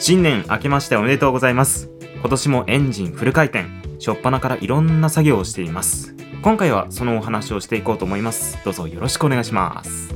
[0.00, 1.88] 新年明けましておめでとうございます。
[2.20, 3.64] 今年もエンジンフル回転。
[4.04, 6.14] 初っ端からいろんな作業をしています。
[6.42, 8.58] 今回はそのお話をしていこうと思います。
[8.64, 10.12] どうぞよろしくお願いします。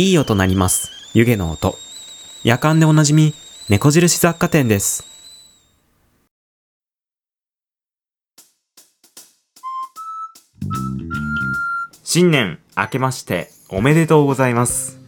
[0.00, 0.90] いい音鳴ります。
[1.12, 1.76] 湯気の音。
[2.42, 3.34] 夜間でおなじみ、
[3.68, 5.04] 猫印雑貨店です。
[12.02, 14.98] 新年明けましておめでとうございます。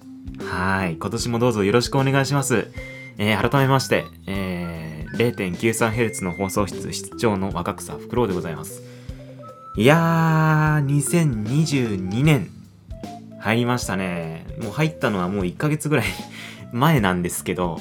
[0.46, 0.96] はい。
[0.96, 2.70] 今年もどうぞよろしくお願いします。
[3.16, 8.82] えー、改めまして、えー、0.93Hz の放送室室長の若草フクロウでございます。
[9.74, 12.50] いやー、2022年
[13.42, 14.46] 入りましたね。
[14.60, 16.06] もう入ったのはもう1ヶ月ぐらい
[16.72, 17.80] 前なんですけど、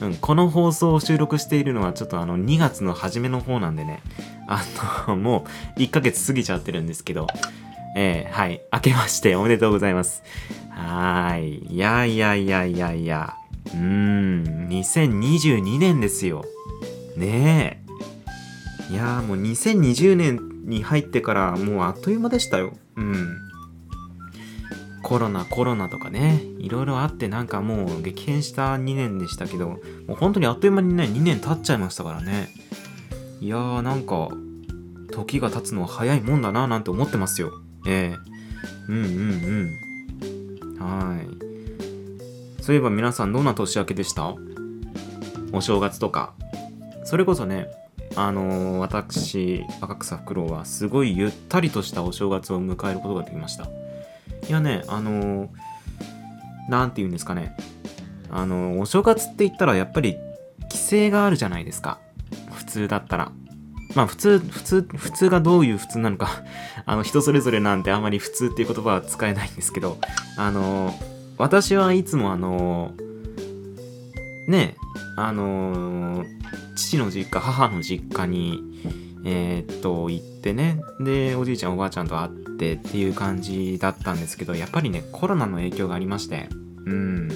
[0.00, 4.02] うん、この放送を収録しているのはちょっとあの2月の初めの方なんでね、
[4.46, 4.64] あ
[5.08, 7.26] の、もう1ヶ月過ぎちゃってるんですけど、
[7.96, 10.22] えー、はい、明けましておめでとうございます。
[10.70, 11.74] はーい。
[11.74, 13.34] いやいやいやいやいや。
[13.66, 16.44] うーん、2022年ですよ。
[17.16, 17.80] ね
[18.90, 18.92] え。
[18.92, 22.74] いやーもう2020年に入ってからもうあっという間でしたよ。
[22.96, 23.49] うん。
[25.02, 29.78] コロナコロナとかねいろいろあってなんかもう激変した2年でしたけども
[30.10, 32.48] う本当にあっという間にね2年経っちゃいましたからね。
[33.40, 34.28] いやーなんか
[35.12, 37.52] 時が経つのは早いもんだななんて思ってますよ。
[37.86, 38.18] ええ。
[38.88, 39.10] うんうん
[40.68, 40.78] うん。
[40.78, 42.62] はい。
[42.62, 44.34] そういえば皆さんどんな年明けでした？
[45.52, 46.34] お正月とか。
[47.04, 47.66] それこそね
[48.14, 53.66] あのー私若草フクロウはすごいゆったりとしたお正月を迎えることができました。
[54.48, 57.56] いやね、あのーて言うんですかね。
[58.30, 60.16] あのーお正月って言ったらやっぱり
[60.62, 61.98] 規制があるじゃないですか。
[62.52, 63.32] 普通だったら。
[63.94, 66.28] まあ普通、普通、普通がどういう普通なのか、
[66.86, 69.98] あの人それぞれなんてあまり普通っていう言葉は使えないんですけど、
[70.36, 70.94] あのー
[71.38, 74.76] 私はいつもあのーね、
[75.16, 76.24] あの
[76.76, 78.62] 父の実家、母の実家に、
[79.24, 86.48] えーっと、行ってね、で、おじいちゃん、おばあちゃんと会ってっていう感じだったんですけど、やっぱりね、コロナの影響がありまして、
[86.86, 87.30] うん、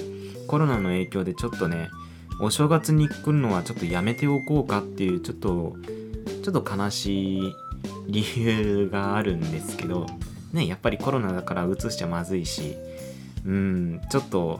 [0.47, 1.89] コロナの影響でちょっとね、
[2.41, 5.75] お正月に来るのはちょっとやめておこうかっていう、ちょっと、
[6.43, 7.55] ちょっと悲しい
[8.07, 10.07] 理由があるんですけど、
[10.53, 12.75] ね、やっぱりコロナだから移しちゃまずいし、
[13.45, 14.59] うん、ちょっと、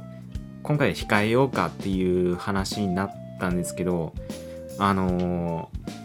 [0.62, 4.13] 今回控えようかっていう話になったんですけど、
[4.78, 6.05] あのー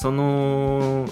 [0.00, 1.06] その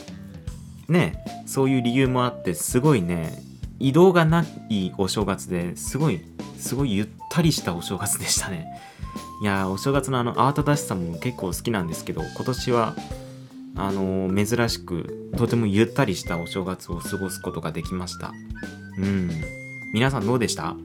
[0.89, 3.43] ねそういう理由もあってすごいね
[3.79, 6.21] 移動がないお正月ですごい
[6.59, 8.67] すごいゆったりしたお正月でしたね。
[9.43, 12.95] いやお正月のあの慌ただしさも結構好きなんですけど今年は
[13.77, 18.33] あのー珍しくとてもゆったりしたお正月を過ごすことができました。
[18.99, 19.31] うん。
[19.93, 20.65] 皆さんどうでした？
[20.65, 20.77] は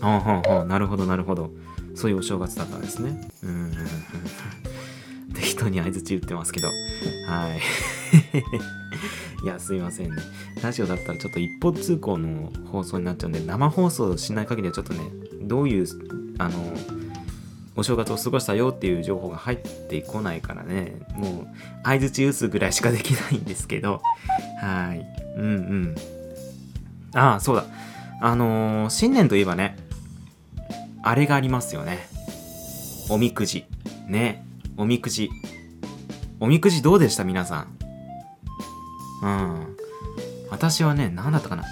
[0.00, 1.50] あはあはあなるほどなるほど。
[1.94, 3.30] そういうお正月だったんですね。
[3.42, 3.72] うん。
[5.40, 6.72] 適当に相づち打ってますけどは
[7.54, 7.60] い
[9.42, 10.22] いや、すいませんね。
[10.62, 15.00] ラジオだったらちょっと一方通行の放送になっちゃうんで、生放送しない限りはちょっとね、
[15.42, 15.86] どういう、
[16.38, 16.74] あの、
[17.76, 21.46] お正月を過ごしたよっていう情報が入ってこないからね、もう、
[21.84, 24.02] 相づち打つぐらいしかできないんですけど、
[24.60, 25.06] はい。
[25.36, 25.94] うんうん。
[27.14, 27.64] ああ、そうだ。
[28.20, 29.78] あのー、新年といえばね、
[31.02, 32.06] あれがありますよね。
[33.08, 33.64] おみくじ。
[34.06, 34.44] ね。
[34.80, 35.30] おみくじ。
[36.40, 37.22] おみくじどうでした？
[37.22, 37.76] 皆さん。
[39.22, 39.76] うん。
[40.48, 41.64] 私はね、何だったかな？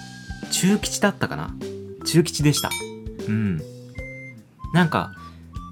[0.51, 1.55] 中吉だったかな？
[2.05, 2.69] 中吉でした。
[3.27, 3.63] うん。
[4.75, 5.15] なんか、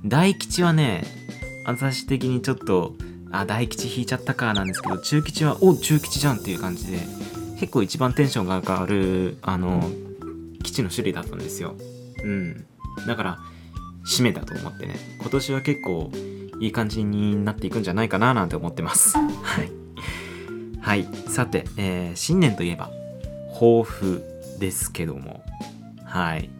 [0.02, 1.04] 大吉はね、
[1.66, 2.94] 私的にちょっと、
[3.30, 7.00] あ、大吉引いちゃったかなんですけど、中吉は、お、中吉じゃんっていう感じで、
[7.60, 9.90] 結構一番テンションが上がる、あの、
[10.62, 11.74] 基地の種類だったんですよ。
[12.24, 12.64] うん。
[13.06, 13.38] だから、
[14.06, 16.10] 締めだと思ってね、今年は結構
[16.60, 19.16] いい感じになっていくんじゃないかななんて思ってます。
[19.18, 19.22] は
[19.62, 19.70] い。
[20.80, 21.06] はい。
[21.28, 22.90] さて、えー、新年といえば、
[23.52, 24.22] 抱負
[24.58, 25.42] ですけども、
[26.04, 26.50] はい。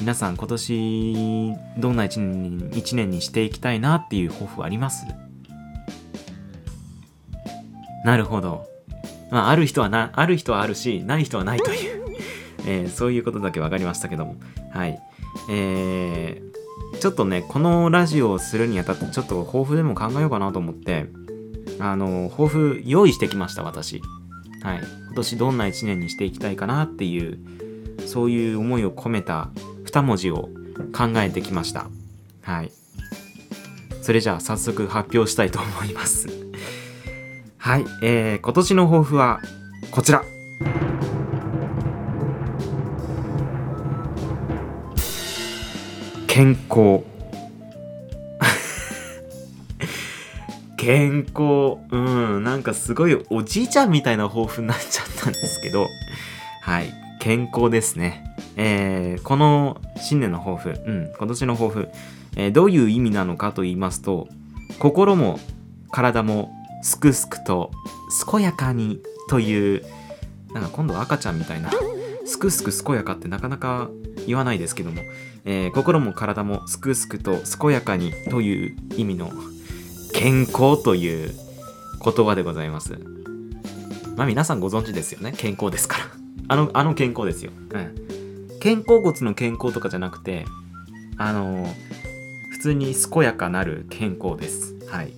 [0.00, 5.06] 皆さん今年どんな一年に一年にしていきたいなっていう抱負あります？
[8.04, 8.66] なるほど。
[9.30, 12.04] まあ、ある人はな、ある人はあるし、ない人はないという、
[12.66, 14.36] えー、そういうことだけ分かりましたけども。
[14.72, 14.98] はい。
[15.50, 16.53] えー、
[17.00, 21.06] ちょっとね、このラジオをするにあたって、ちょっと抱負でも考えようかなと思って、
[21.78, 24.00] あの、抱負用意してきました、私。
[24.62, 24.78] はい。
[24.78, 27.38] 今年どんな一年にしていきたいかなっていう、
[28.06, 29.50] そういう思いを込めた
[29.86, 30.48] 2文字を
[30.96, 31.86] 考えてきました。
[32.42, 32.72] はい。
[34.02, 36.28] それじゃあ早速発表したいと思います。
[37.58, 37.84] はい。
[38.02, 39.40] えー、今年の抱負は
[39.90, 40.22] こちら。
[46.34, 47.04] 健康。
[50.76, 51.78] 健康。
[51.92, 51.96] う
[52.40, 55.86] ん、なんかすごいおじいちゃんみたいな抱負になっちゃったんですけど、
[56.60, 56.92] はい。
[57.20, 58.24] 健康ですね。
[58.56, 61.88] えー、この新年の抱負、うん、今年の抱負、
[62.34, 64.26] えー、どういう意味なのかと言いますと、
[64.80, 65.38] 心も
[65.92, 66.50] 体も
[66.82, 67.70] すくすくと
[68.28, 69.00] 健やかに
[69.30, 69.84] という、
[70.52, 71.70] なんか今度赤ちゃんみたいな、
[72.24, 73.88] すくすく健やかってなかなか
[74.26, 75.00] 言わないですけども、
[75.44, 79.30] えー、心も体もすくすくと健やかにという意味の
[80.12, 81.34] 健康という
[82.02, 82.98] 言葉でございます。
[84.16, 85.32] まあ皆さんご存知ですよね。
[85.36, 86.04] 健康ですから。
[86.48, 87.50] あの、あの健康ですよ。
[87.70, 88.48] うん。
[88.62, 90.44] 肩甲骨の健康とかじゃなくて、
[91.16, 91.66] あの
[92.50, 94.74] 普通に健やかなる健康です。
[94.88, 95.12] はい。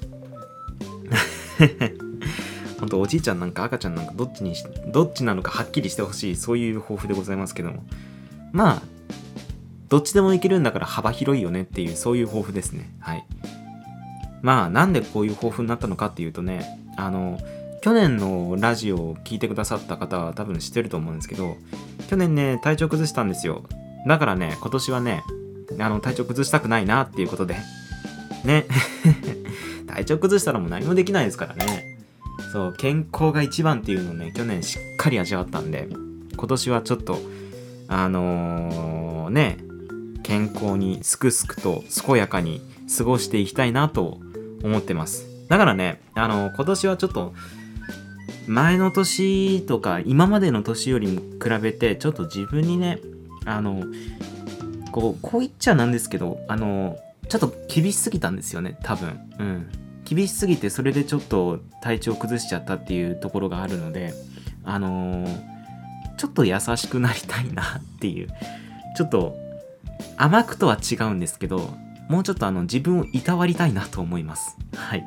[2.81, 4.55] 本当おじいちゃんなんか赤ちゃんなんかどっちに
[4.89, 7.83] どっちなのかはっきりしてほしいそういう抱負でございますけども
[8.53, 8.83] まあ
[9.89, 12.91] どっちでもいけるんだから幅広いよねっていうそういう抱負ですね。
[13.01, 13.25] はい。
[14.43, 17.39] まあなんでこういう抱負になったのかっていうとねあの
[17.83, 21.57] 去年のラジオを聞いてくださった方は多分知ってると思うんですけど
[22.09, 23.65] 去年ね体調崩したんですよ。
[24.07, 25.23] だからね今年はね
[25.79, 27.57] あの体調崩したくないなっていうことで
[28.45, 28.67] ね。
[29.87, 31.97] 体調崩したらもう何もできないですからね。
[32.53, 35.89] そう健康が一番っていうのをね去年しっかり味わったんで
[36.37, 37.19] 今年はちょっと
[37.89, 39.59] あのー、ね
[40.27, 42.61] 健康にすくすくと健やかに
[42.99, 44.19] 過ごしていきたいなと
[44.65, 45.25] 思ってます。
[45.49, 47.33] だからねあの、今年はちょっと
[48.49, 52.99] 前の年とか今までの年よりも比べてちょっと自分にね
[53.45, 53.85] あの
[54.91, 59.21] こうこう言っちゃなんですけどあのちょっと厳しすぎたんですよね多分。
[59.39, 59.71] うん。
[60.05, 64.13] 厳しすぎてそれでちょっと体調崩しちゃったっていうところがあるので
[64.65, 65.25] あの、
[66.19, 68.29] ちょっと優しくなりたいなっていう。
[68.97, 69.46] ちょっと
[70.17, 71.75] 甘くとは違うんですけど
[72.09, 74.57] もうちょっとあの自分をいたわりたいなと思います。
[74.75, 75.05] はい。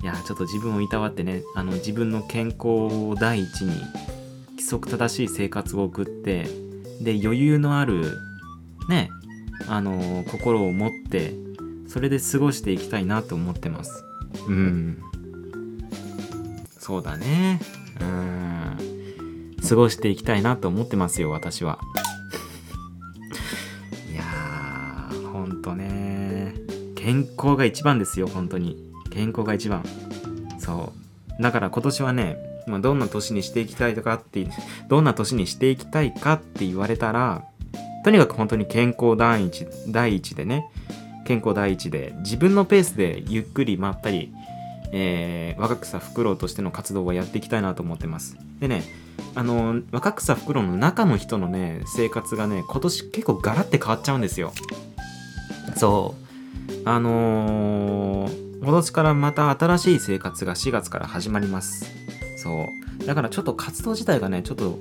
[0.00, 3.72] いやちょっと自分をいたわってねあの自分の健康を第一に
[4.50, 6.48] 規則正しい生活を送って
[7.00, 8.16] で余裕のある
[8.88, 9.10] ね
[9.66, 11.34] あの、心を持って
[11.88, 14.04] それで過ごしていきたいなと思ってます。
[14.46, 15.02] うん。
[16.78, 17.60] そうだね。
[18.00, 18.76] うん。
[19.66, 21.80] 過ごしていきたいなと思ってますよ私は。
[25.68, 26.54] とね
[26.96, 28.76] 健康が一番ですよ本当に。
[29.10, 29.82] 健康が一番。
[30.58, 30.92] そ
[31.38, 31.42] う。
[31.42, 32.36] だから今年はね
[32.80, 34.46] どんな年にしていきたいとかって
[34.88, 37.44] どんな年にしていきたいかって言われたら
[38.04, 40.68] とにかく本当に健康第一第一でね
[41.24, 44.32] 健康第一で自分のペースでゆっくりまったり、
[44.92, 48.36] えー、若草フクロウとしての活動をやっていきたいなと思ってます。
[48.60, 48.82] でね
[49.34, 54.52] あの若草フクロウの中の人のね生活がね今年結構ガラッて変わっちゃうんですよ。
[55.76, 56.28] そう。
[56.84, 61.86] あのー、今年からまた新しい生活が4月から始まります。
[62.36, 62.68] そ
[63.02, 63.06] う。
[63.06, 64.78] だからちょっと活動自体がねちょっと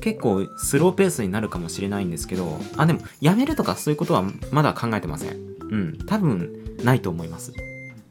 [0.00, 5.36] 結構スローペースになるかもしれないんですけどあでもやめるとかそういうことはまだ考えてません。
[5.70, 5.98] うん。
[6.06, 7.52] 多分ないと思います。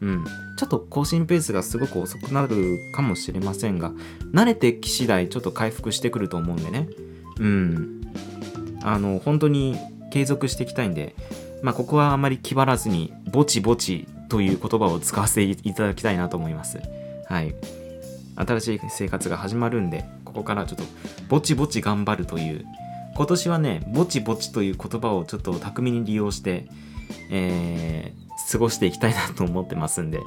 [0.01, 0.25] うん。
[0.57, 3.91] ちょっと更新ペースがすごく遅くなるかもしれませんが
[4.33, 6.89] 慣れてき次第ちょっと回復してくると思うんでね。
[7.39, 8.01] うん。
[8.83, 9.77] あの本当に
[10.11, 11.15] 継続していきたいんで
[11.61, 16.79] まあここはあまり気張らずにぼちぼちという言葉を使わせていただきたいなと思います。
[17.27, 17.53] はい。
[18.35, 20.83] 新しい生活が始まるんでここからちょっと
[21.27, 22.65] ぼちぼち頑張るという。
[23.15, 26.67] 今年はねぼちぼちという言葉をちょっと巧みに利用して
[27.29, 30.19] えー、過ごしていきたいなと思ってますんで。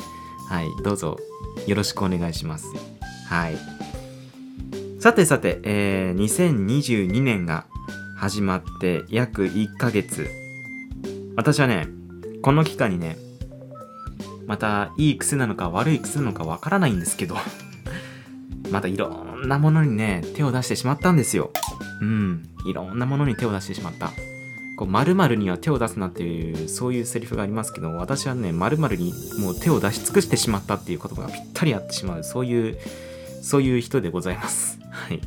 [0.49, 0.69] はい。
[0.83, 1.19] どうぞ
[1.67, 2.67] よろしくお願いします。
[3.29, 3.57] はい。
[5.01, 7.67] さてさて、えー、2022年が
[8.17, 10.40] 始まって約1ヶ月。
[11.37, 11.89] 私はね
[12.43, 13.17] この期間にね
[14.47, 17.37] またいい癖なのか悪い癖なのかわからないんですけど
[18.71, 21.51] またいろんなものにね手を出してしまったんですよ。
[22.01, 22.49] うん。
[22.67, 24.13] いろんなものに手を出してしまった。
[24.77, 32.79] こう〇〇には手を出すなっていうそういうセリフがありますけど私はね〇〇にもう手を出し尽くしてしまったっていう言葉がぴったり合ってしまうそういう
[33.43, 34.79] そういう人でございます。
[34.91, 35.21] はい。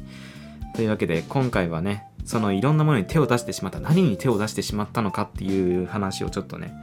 [0.76, 6.74] というわけで今回はねそのいろんなものに手を出してしまった何に手を出してしまったのかっていう話をちょっとね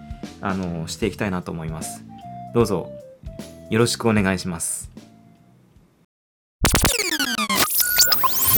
[0.41, 2.05] あのしていきたいなと思います
[2.55, 2.91] どうぞ
[3.71, 4.91] よろしくお願いします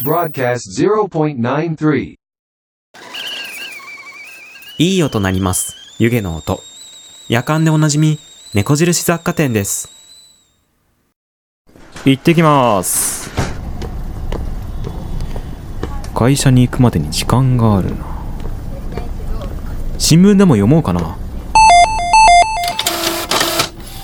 [0.03, 2.17] Broadcast 0.93.
[4.79, 5.77] いい音鳴ります。
[6.01, 6.61] 湯気の音。
[7.29, 8.19] 夜間でおなじみ、
[8.53, 9.89] 猫印雑貨店です。
[12.05, 13.32] 行ってきます。
[16.15, 18.07] 会社に行くまでに時間があるな。
[19.99, 21.17] 新聞でも読もうかな。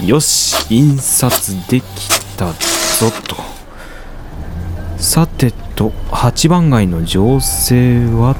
[0.04, 1.84] よし、印刷でき
[2.36, 3.36] たぞと。
[4.96, 8.36] さてと、八番街の情勢は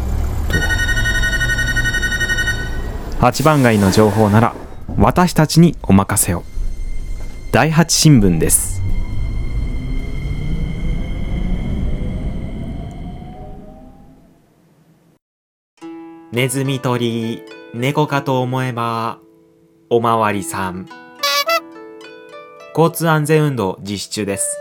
[3.20, 4.54] 八番街の情報なら
[4.96, 6.44] 私たちにお任せを
[7.52, 8.77] 第八新聞です
[16.30, 17.42] ネズミ捕り
[17.72, 19.18] 猫かと思えば
[19.88, 20.86] おまわりさん
[22.76, 24.58] 交通安全運動実施中です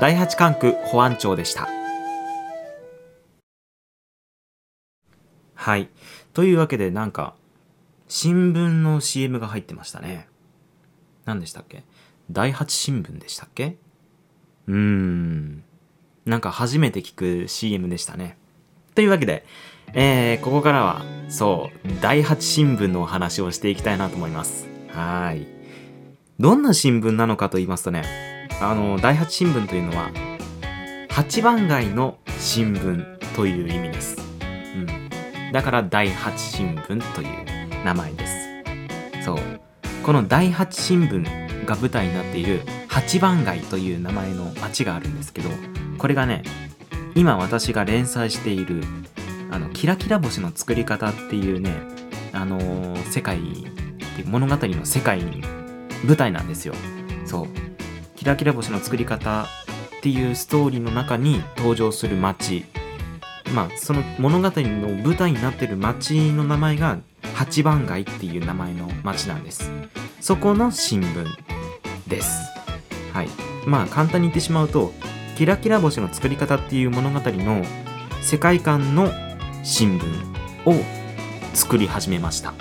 [0.00, 1.68] 第八管区保安庁でした
[5.54, 5.88] はい
[6.32, 7.34] というわけでなんか
[8.08, 10.28] 新聞の CM が入ってましたね。
[11.24, 11.82] 何でしたっけ？
[12.30, 13.76] 第八新聞でしたっけ？
[14.66, 15.64] うーん。
[16.26, 18.36] なんか初めて聞く CM でしたね。
[18.94, 19.46] というわけで、
[19.94, 24.66] えー、ここからは、そう、第八新聞のお話をしていきたいなと思います。
[24.88, 25.46] はい。
[26.40, 30.10] どんな新聞なのかと言いますとね、あの、第八新聞というのは、
[31.08, 34.16] 八番街の新聞という意味です。
[34.74, 35.12] うん。
[35.52, 38.48] だから第八新聞という名前です
[39.24, 39.38] そう
[40.02, 45.50] この第八新聞が舞台になっている八番街という名前の町があるんですけど
[45.98, 46.42] これがね
[47.14, 48.82] 今私が連載している
[49.52, 51.74] あのキラキラ星の作り方っていうね
[52.32, 53.40] あのー世界っ
[54.16, 55.42] ていう物語の世界に
[56.04, 56.74] 舞台なんですよ。
[57.26, 57.48] そう。
[58.16, 62.64] キラキラ星の作り方っていうストーリーの中に登場する町
[63.54, 66.98] まあその物語の舞台になってる町の名前が
[67.34, 69.70] 八番街っていう名前の町なんです。
[70.20, 71.26] そこの新聞
[72.08, 72.40] です。
[73.12, 73.28] はい。
[73.66, 74.92] まあ簡単に言ってしまうと
[75.36, 77.62] キラキラ星の作り方っていう物語の
[78.22, 79.10] 世界観の
[79.62, 80.04] 新聞
[80.66, 80.74] を
[81.54, 82.54] 作り始めました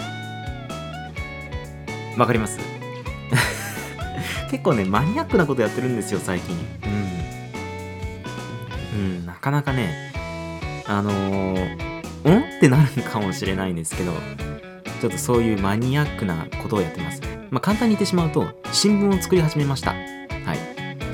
[2.18, 2.60] わかります？
[4.52, 6.56] 結構ねマニアックなことやってるんですよ最近
[8.96, 10.12] うんうんなかなかね
[10.88, 11.60] あのー、
[12.26, 12.40] ん？
[12.58, 14.14] ってなるかもしれないんですけど
[15.00, 17.22] ちょっとそういうマニアックなことをやってます。
[17.50, 19.92] まあ、簡単に言ってしまうと、新聞を作り始めました。
[19.92, 20.60] はい。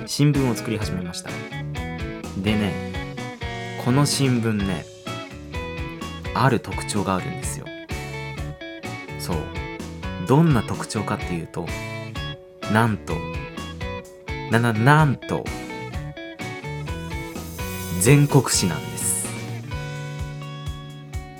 [0.06, 1.30] 新聞を作り始めました。
[2.38, 2.74] でね、
[3.86, 4.86] この新聞ね、
[6.44, 7.66] ある特徴があるんですよ。
[9.20, 9.38] そう。
[10.28, 11.66] どんな特徴かっていうと、
[12.74, 13.16] なんと、
[14.52, 15.46] な、な、なんと、
[18.02, 19.28] 全国紙なんです。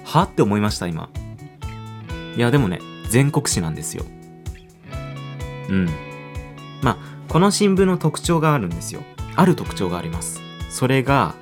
[0.06, 0.24] は？
[0.24, 1.10] って思いました、今。
[2.36, 4.06] いや、でもね、全国紙なんですよ。
[5.70, 5.90] うん。
[6.82, 9.02] まあ、この新聞の特徴があるんですよ。
[9.36, 10.42] ある特徴があります。
[10.70, 11.36] それが、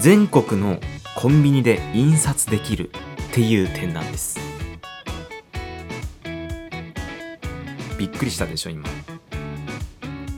[0.00, 0.78] 全国の
[1.16, 2.92] コンビニで印刷できるっ
[3.32, 4.38] ていう点なんです。
[7.98, 8.86] びっくりしたでしょ、今。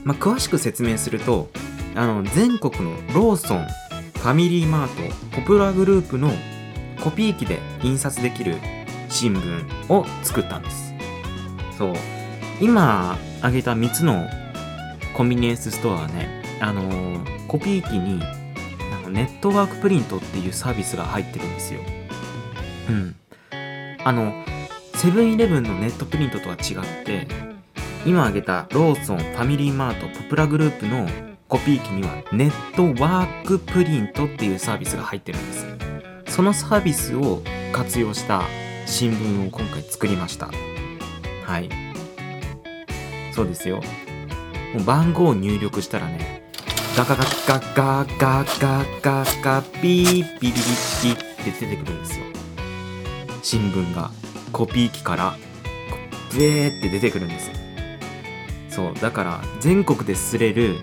[0.05, 1.49] まあ、詳しく説明すると、
[1.95, 6.31] あの全国のローソンファミリーマートポプラグループの
[7.03, 8.55] コピー機で印刷できる
[9.09, 10.93] 新聞を作ったんです
[11.77, 11.93] そう
[12.61, 14.27] 今挙げた3つの
[15.13, 18.21] コンビニエンスストアはねあのーコピー機に
[19.09, 21.81] ネットワークプリントっていうサービスが入ってるんですよ。
[22.89, 23.15] うん。
[24.03, 24.33] あの
[24.95, 27.27] セブンイレブンのネットプリントとは違って
[28.05, 31.07] 今挙げたローソンファミリーマートポプラグループの
[31.47, 35.65] コピー機にはネットワークプリントっていうサービスが入ってるんです。
[36.27, 37.41] そのサービスを
[37.73, 38.43] 活用した
[38.85, 40.49] 新聞を今回作りました。
[41.45, 41.69] はい。
[43.33, 43.81] そうですよ。
[44.73, 46.38] もう番号を入力したらね
[46.99, 51.15] ガガガガガガガガガビービリビリビっ
[51.45, 52.25] て出てくるんですよ
[53.41, 54.11] 新聞が
[54.51, 55.37] コピー機から
[55.89, 55.97] こ
[56.33, 57.55] うベーって出てくるんですよ
[58.67, 60.81] そうだから全国で刷れる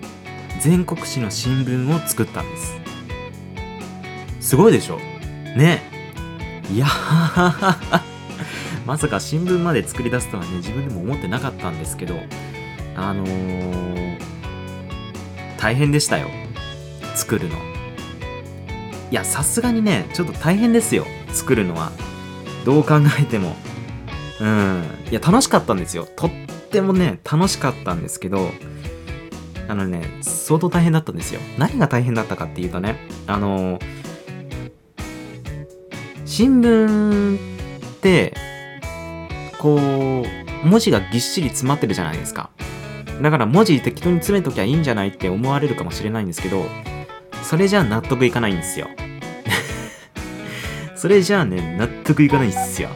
[0.59, 2.73] 全国紙の新聞を作ったんです
[4.39, 4.97] すごいでしょ
[5.55, 5.83] ね
[6.71, 6.87] いや
[8.87, 12.15] まさか新聞まで作り出すとはね自分でも思ってなかったんですけど
[12.95, 14.36] あのー、
[15.57, 16.29] 大変でしたよ。
[17.15, 17.55] 作るの。
[19.09, 21.05] いやさすがにねちょっと大変ですよ。
[21.33, 21.91] 作るのは。
[22.65, 23.55] どう考えても。
[24.39, 24.83] うん。
[25.09, 26.07] いや楽しかったんですよ。
[26.15, 26.31] とっ
[26.69, 28.51] てもね楽しかったんですけど
[29.67, 31.41] あのね相当大変だったんですよ。
[31.57, 33.79] 何が大変だったかっていうとねあの
[36.25, 38.33] 新聞って
[39.57, 42.49] こう文字がぎっしり詰まってるじゃないですか。
[43.21, 46.65] だから文字適当に詰めときゃいいんじゃないって思われるかもしれないんですけど
[47.43, 48.87] それじゃあ納得いかないんですよ。
[50.95, 52.89] それじゃあね納得いかないっすよ。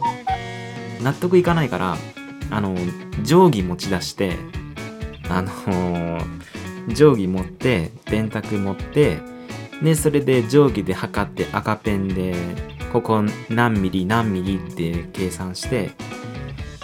[1.02, 1.96] 納得いかないから
[2.50, 2.76] あの
[3.24, 4.36] 定規持ち出して
[5.28, 6.18] あの
[6.88, 9.18] 定規持って電卓持って
[9.82, 12.34] でそれで定規で測って赤ペンで
[12.92, 15.92] ここ何ミリ何ミリって計算して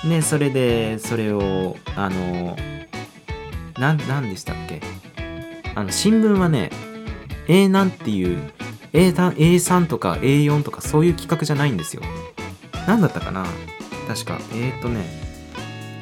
[0.08, 2.56] でそれでそれをあの
[3.78, 4.80] なんなんでしたっけ？
[5.74, 6.70] あの新聞はね
[7.46, 8.52] A なんていう
[8.92, 12.02] A 単 A3 とか A4 とかそういう企画じゃないんですよ。
[12.86, 13.44] なんだったかな？
[14.08, 15.04] 確かえー、っとね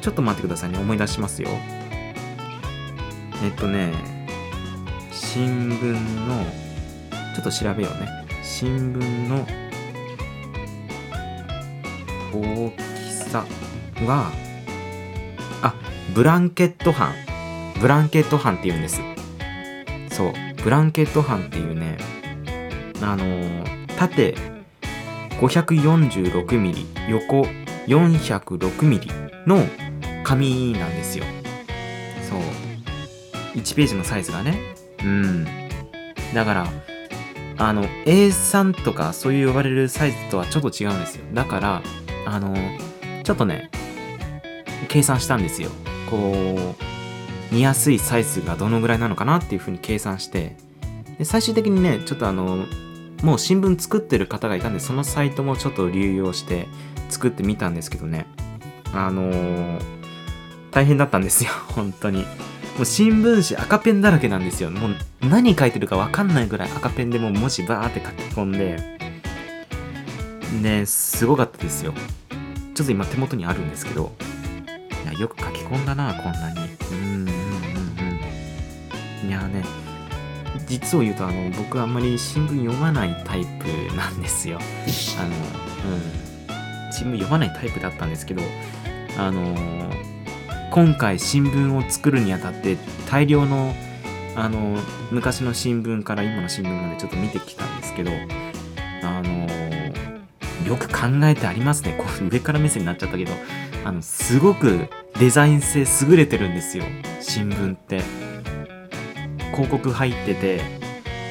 [0.01, 0.79] ちょっと待ってくださいね。
[0.79, 1.49] 思い出しますよ。
[3.43, 3.93] えっとね
[5.11, 5.93] 新聞
[6.27, 6.43] の
[7.35, 8.07] ちょっと調べようね。
[8.41, 9.45] 新聞の
[12.33, 13.45] 大きさ
[14.05, 14.31] は
[15.61, 15.75] あ
[16.15, 17.13] ブランケット班。
[17.79, 19.01] ブランケット班って言うんです。
[20.09, 21.97] そうブランケット班っていうね
[23.01, 24.35] あのー縦
[25.39, 27.47] 546mm 横
[27.87, 29.63] 406mm の
[30.23, 31.25] 紙なんですよ。
[32.29, 32.39] そう。
[33.57, 34.59] 1ページのサイズがね。
[35.03, 35.45] うん。
[36.33, 36.67] だから
[37.57, 41.25] あの A3 とかそういう呼ばれるサイズとはちょっと違うんですよ。
[41.33, 41.81] だから
[42.25, 42.55] あの
[43.23, 43.69] ちょっとね
[44.89, 45.69] 計算したんですよ。
[46.09, 46.86] こう
[47.51, 50.57] 見やすいサイズがどのぐらいなのかなっていうふうに計算して
[51.17, 52.65] で最終的にねちょっとあの
[53.23, 56.67] もう新聞作ってる方がいたんでそのサイトもちょっと流用して
[57.09, 58.27] 作ってみたんですけどね。
[58.93, 59.97] あのー
[60.77, 61.49] 大変だったんですよ。
[61.73, 62.21] 本当に。
[62.77, 64.69] もう新聞紙赤ペンだらけなんですよ。
[64.69, 68.99] もう何書いてるか分かんないぐらい赤ペンでもう文字バーって書き込んで
[70.61, 71.93] ねすごかったですよ。
[72.75, 74.15] ちょっと今手元にあるんですけど
[75.03, 76.66] いやよく書き込んだなこんなに。
[79.27, 79.63] いやね
[80.67, 84.59] 実を言うとあの僕あんまり新聞読まないタイプなんですよ。
[85.19, 85.33] あのう
[86.13, 86.27] ん。
[86.91, 88.41] 新聞読まないタイプだったんですけど
[89.17, 89.55] あの
[90.71, 92.77] 今回新聞を作るにあたって
[93.09, 93.75] 大量の
[94.35, 94.77] あの
[95.11, 98.11] 昔の新聞から今の新聞までちょっと見てきたんですけど
[99.03, 99.47] あの
[100.67, 101.95] よく考えてありますね。
[101.97, 103.31] こう上から目線になっちゃったけど
[103.83, 106.83] あのすごくデザイン性優れてるんですよ。
[107.21, 108.01] 新聞って
[109.57, 110.61] 広告入ってて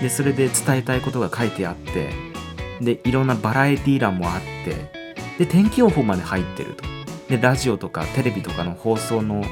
[0.02, 2.10] でそれで伝えたいことが書いてあって
[2.80, 4.90] でいろんなバラエティ欄もあって
[5.38, 6.84] で天気予報まで入ってると。
[7.28, 9.42] でラジオとかテレビとかの放送の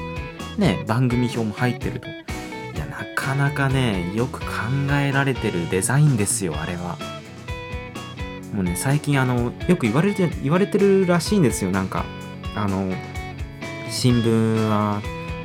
[0.57, 2.07] ね番組表も入ってると。
[2.07, 2.11] い
[2.77, 4.45] やなかなかねよく考
[5.01, 6.97] えられてるデザインですよあれは。
[8.53, 12.05] もうね最近あのよく言われて言われてるらしいんですよなんか。
[12.55, 12.93] あの
[13.89, 15.01] 新聞は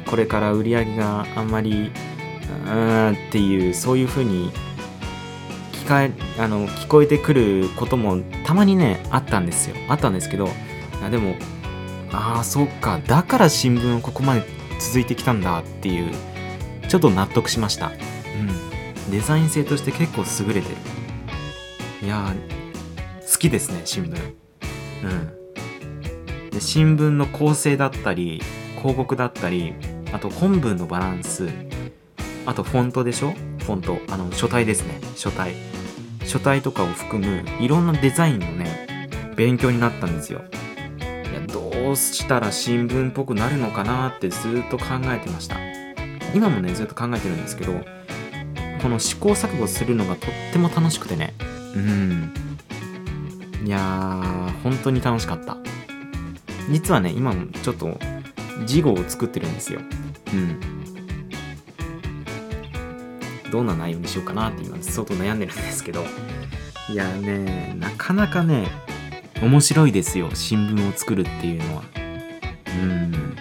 [0.07, 1.93] これから売り上げがあんまり
[2.67, 4.51] うんっていうそういう風に
[5.73, 6.05] 聞か
[6.43, 9.77] あの聞こえてくることもたまにねあったんですよ。
[9.89, 10.49] あったんですけど
[11.05, 11.37] あでも
[12.13, 14.45] ああそっかだから新聞ここまで
[14.79, 16.13] 続いてきたんだっていう
[16.89, 17.89] ちょっと納得しました。
[17.89, 17.91] う
[19.09, 19.11] ん。
[19.11, 20.77] デザイン性として結構優れてる。
[22.03, 22.35] いや
[23.31, 24.35] 好きですね新聞。
[25.05, 26.51] うん。
[26.51, 28.43] で新聞の構成だったり
[28.79, 29.75] 広告だったり
[30.13, 31.49] あと本文のバランス。
[32.47, 33.33] あとフォントでしょ？
[33.61, 33.99] フォント。
[34.09, 35.01] あの書体ですね。
[35.17, 35.55] 書体。
[36.25, 40.43] 書体とかを含むいろんなデザインのね勉強になったんですよ。
[41.01, 45.57] いやどうしたら新聞っぽくなるのかなってずっと考えてました。
[46.35, 47.73] 今もねずっと考えてるんですけど
[48.83, 51.35] この試行錯誤するのがとっても楽しくてね。
[51.75, 52.33] うん。
[53.65, 55.57] いやー本当に楽しかった。
[56.71, 57.99] 実はね今もちょっと
[58.67, 59.81] 事後を作ってるんですよ。
[60.33, 60.80] うん。
[63.51, 66.05] どんな内容にしようかなって今相当悩んでるんですけど。
[66.89, 68.67] いやねなかなかね
[69.41, 70.31] 面白いですよ。
[70.35, 71.83] 新聞を作るっていうのは。
[72.83, 73.37] うん。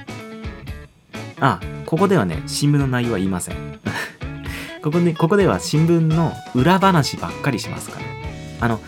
[1.41, 3.79] あここではね新聞の内容は言いません。
[4.83, 8.05] ここでここでは新聞の裏話ばっかりしますから
[8.61, 8.79] あの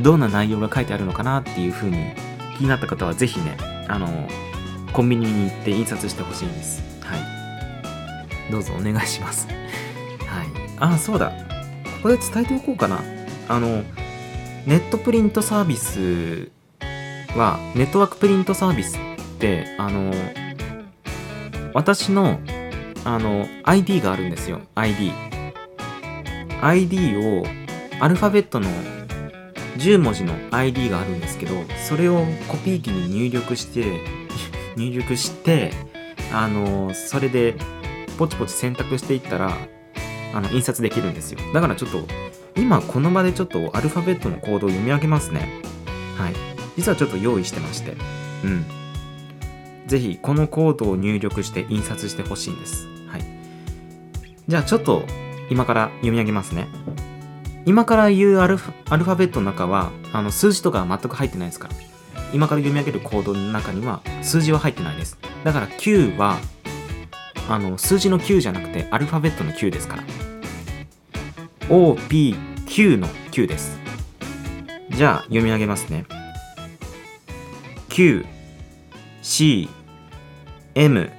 [0.00, 2.12] どんな内容が書いてあるのかなっていう風に
[2.58, 3.56] 気になった方はぜひね
[3.88, 4.28] あの
[4.92, 6.82] コンビニに行って印刷してほしいんです。
[7.00, 8.52] はい。
[8.52, 9.48] どうぞお願いします。
[10.82, 11.30] あそうだ。
[11.30, 11.34] こ
[12.02, 13.00] こで伝えておこうかな。
[13.48, 13.84] あの
[14.66, 16.50] ネットプリントサービス
[17.36, 19.00] はネットワークプリントサービスっ
[19.38, 20.12] てあの
[21.72, 22.40] 私の
[23.04, 24.60] あの ID があるんですよ。
[24.74, 25.12] ID
[26.60, 27.44] ID を
[28.00, 28.68] アルファベットの
[29.78, 31.54] 10文字の ID があるんですけど
[31.88, 34.00] それをコピー機に入力して
[34.76, 35.70] 入力して
[36.32, 37.54] あのそれで
[38.18, 39.56] ポチポチ選択していったら
[40.32, 41.38] あの印刷できるんですよ。
[41.52, 42.00] だからちょっと
[42.56, 45.62] 今この場でちょっとアルファベットのコードを読み上げますね。
[46.16, 46.34] はい。
[46.76, 47.96] 実はちょっと用意してまして。
[48.44, 48.64] うん。
[49.86, 52.86] ぜひこのコードを入力して印刷してほしいんです。
[53.08, 53.24] はい。
[54.48, 55.02] じゃあちょっと
[55.50, 56.68] 今から読み上げますね。
[57.64, 61.74] 今から言うアルフアルファベットの中はあの数字とかは全く入ってないですから。
[62.32, 65.18] 今から読み上げるコードの中には数字は入ってないです。
[65.44, 66.38] だから9は
[67.48, 70.04] あの数字の9じゃなくてアルファベットの9ですから。
[71.68, 73.78] OPQ の9です。
[74.90, 76.04] じゃあ読み上げますね。
[77.88, 78.24] Q
[79.22, 79.68] C
[80.74, 81.10] M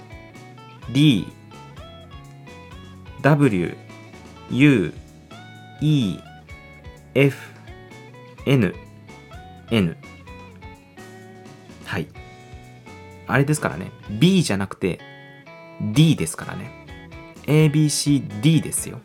[0.92, 1.28] D
[3.22, 3.78] W
[4.52, 4.94] U
[5.82, 6.20] E
[7.16, 7.38] F
[8.46, 8.76] N
[9.72, 9.98] N
[11.86, 12.08] はい。
[13.28, 13.92] あれですからね。
[14.20, 15.00] B じゃなくて
[15.92, 16.72] D ですからね。
[17.46, 19.02] ABCD ですよ。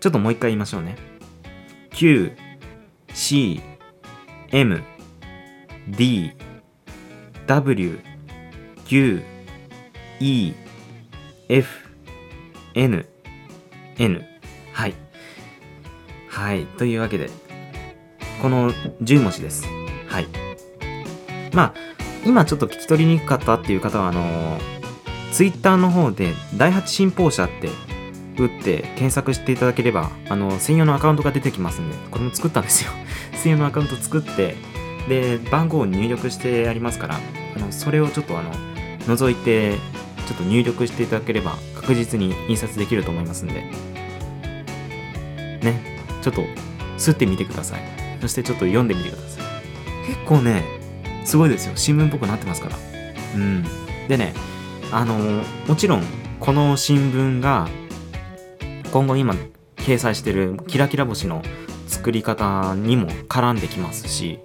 [0.00, 0.96] ちょっともう一回言いましょうね。
[1.90, 2.32] Q
[3.12, 3.60] C
[4.52, 4.82] M
[5.88, 6.32] D
[7.46, 8.00] W
[8.88, 9.22] U
[10.20, 10.52] E
[11.48, 11.88] F
[12.74, 13.06] N
[13.98, 14.24] N
[14.72, 14.94] はい。
[16.28, 16.66] はい。
[16.66, 17.28] というわけで
[18.40, 18.72] この
[19.02, 19.66] 10文字です。
[20.08, 20.28] はい。
[21.52, 21.74] まあ
[22.24, 24.58] 今ちょっと聞き取りにくかったっていう方はあの
[25.32, 27.68] ツイッターの方で第8新報社って
[28.38, 32.90] 打って検索していただければあの専用のアカウントが出てきますんでこれも作ったんですよ。
[33.42, 34.56] 専用のアカウント作って
[35.08, 37.20] で番号を入力してありますから
[37.56, 38.52] あのそれをちょっとあの
[39.06, 39.76] 覗いて
[40.26, 43.54] ちょっと入力していただければ確実に印刷できると思いますんで。
[45.62, 46.00] ね。
[46.22, 46.42] ちょっと
[46.98, 47.80] 吸ってみてください。
[48.20, 50.06] そしてちょっと読んでみてください。
[50.06, 50.64] 結構ね
[51.24, 51.72] すごいですよ。
[51.76, 52.76] 新聞っぽくなってますから。
[53.34, 53.64] うん。
[54.08, 54.34] でね
[54.92, 56.02] あのもちろん
[56.40, 57.68] この新聞が
[58.92, 59.34] 今後今
[59.76, 61.42] 掲載してるキラキラ星の
[61.86, 64.40] 作り方にも絡んできますし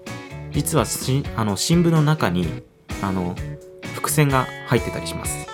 [0.52, 2.64] 実はしあの新聞の中に
[3.02, 3.36] あの
[3.96, 5.48] 伏線が入ってたりします。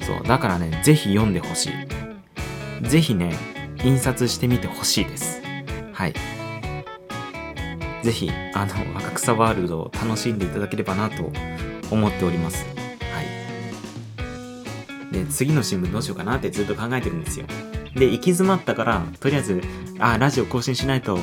[0.00, 2.88] そうだからねぜひ読んでほしい。
[2.88, 3.34] ぜひね
[3.84, 5.42] 印刷してみてほしいです。
[5.92, 6.14] はい。
[8.02, 11.32] ぜひあの若草ワールドを楽しんでいただければなと
[11.90, 12.77] 思っております。
[15.12, 17.46] で次の新聞どうしようかなってずっと考えてるんですよ。
[17.94, 19.62] で行き詰まったからとりあえず
[19.98, 21.18] あラジオ更新しないと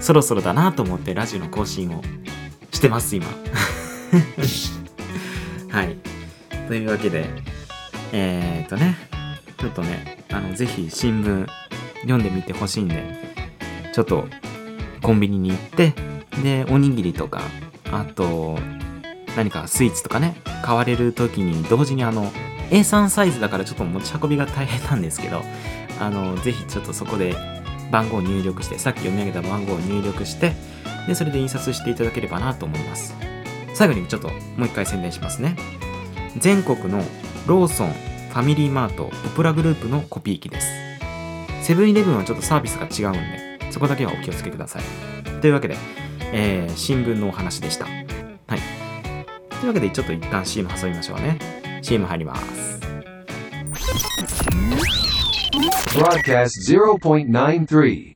[0.00, 2.02] そろそろだなと思ってラジオの更新を
[2.70, 3.26] してます今。
[5.70, 5.96] はい。
[6.68, 7.28] というわけで
[8.12, 8.96] えー、っとね
[9.58, 11.46] ちょっとねあのぜひ新聞
[12.02, 13.34] 読んでみてほしいんで
[13.92, 14.26] ちょっと
[15.02, 15.94] コンビニに行って
[16.42, 17.42] でおにぎりとか
[17.92, 18.58] あと
[19.36, 22.30] 何かスイーツとかね買われる時に同時にあの
[22.70, 25.42] A3 サイズだからちょっと持ち運びが大変なんですけど
[26.00, 27.34] あのぜひちょっとそこで
[27.90, 30.52] 番号を入力してさっき読み上げた番号を入力して
[31.06, 33.14] でそれで印刷していただければなと思います
[33.74, 35.56] 最後にちょっともう一回宣伝しますね
[36.38, 37.02] 全国の
[37.46, 40.84] ローソンファミリーマートオプラグループのコピー機です
[41.64, 44.82] セブンイレブンはちょっとサービスが違うんで、そこだけはお気をつけください。
[45.40, 45.76] というわけで、
[46.30, 48.03] えー新聞のお話でした。
[49.64, 49.68] はい。
[49.68, 51.38] というわけで、ちょっと一旦 CM 挟みましょうね。
[51.82, 52.80] CM 入ります。
[55.96, 58.14] Broadcast 0.93.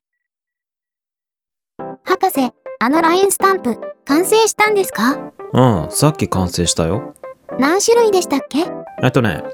[2.05, 5.33] 博士、あの LINE スタンプ、完成したんですか？
[5.53, 7.15] うん、さっき完成したよ。
[7.59, 8.67] 何種類でしたっけ？
[9.03, 9.45] えっとね、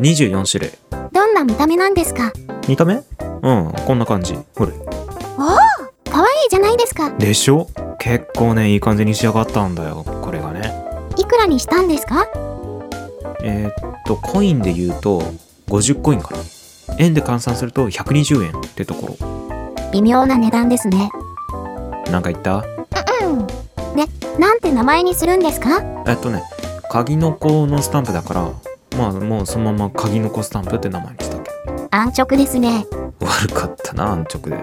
[0.00, 0.72] 24種類。
[1.12, 2.32] どんな見た目なんですか？
[2.68, 2.94] 見た目？
[2.94, 3.02] うん、
[3.86, 4.34] こんな感じ。
[4.56, 4.72] ほれ。
[6.10, 7.10] 可愛いじゃないですか。
[7.12, 7.68] でしょ？
[8.00, 10.04] 結構ね、いい感じに仕上がったんだよ。
[10.04, 10.87] これがね。
[11.18, 12.26] いくらにしたんですか？
[13.42, 13.72] えーっ
[14.06, 15.20] と、コインで言うと、
[15.68, 16.40] 50コインかな。
[16.98, 19.16] 円で換算すると120円ってとこ
[19.92, 21.10] 微妙な値段ですね。
[22.06, 22.12] ろ。
[22.12, 22.64] なんか言った？
[23.24, 23.46] うん。
[23.96, 24.06] で、
[24.38, 25.82] なんて名前にするんですか？
[26.06, 26.42] えっとね、
[26.90, 28.52] 鍵の子のスタンプだから、
[28.96, 31.50] まあもうそのまま鍵の子スタンプって名前にしたけ
[31.90, 32.86] 安直ですね。
[32.90, 33.26] ど。
[33.26, 34.60] 悪かったな、安直で。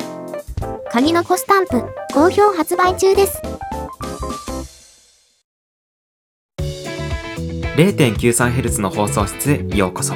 [0.91, 3.41] 鍵の子スタンプ、好評発売中です。
[7.75, 10.13] 0.93Hz の放送室へようこそ。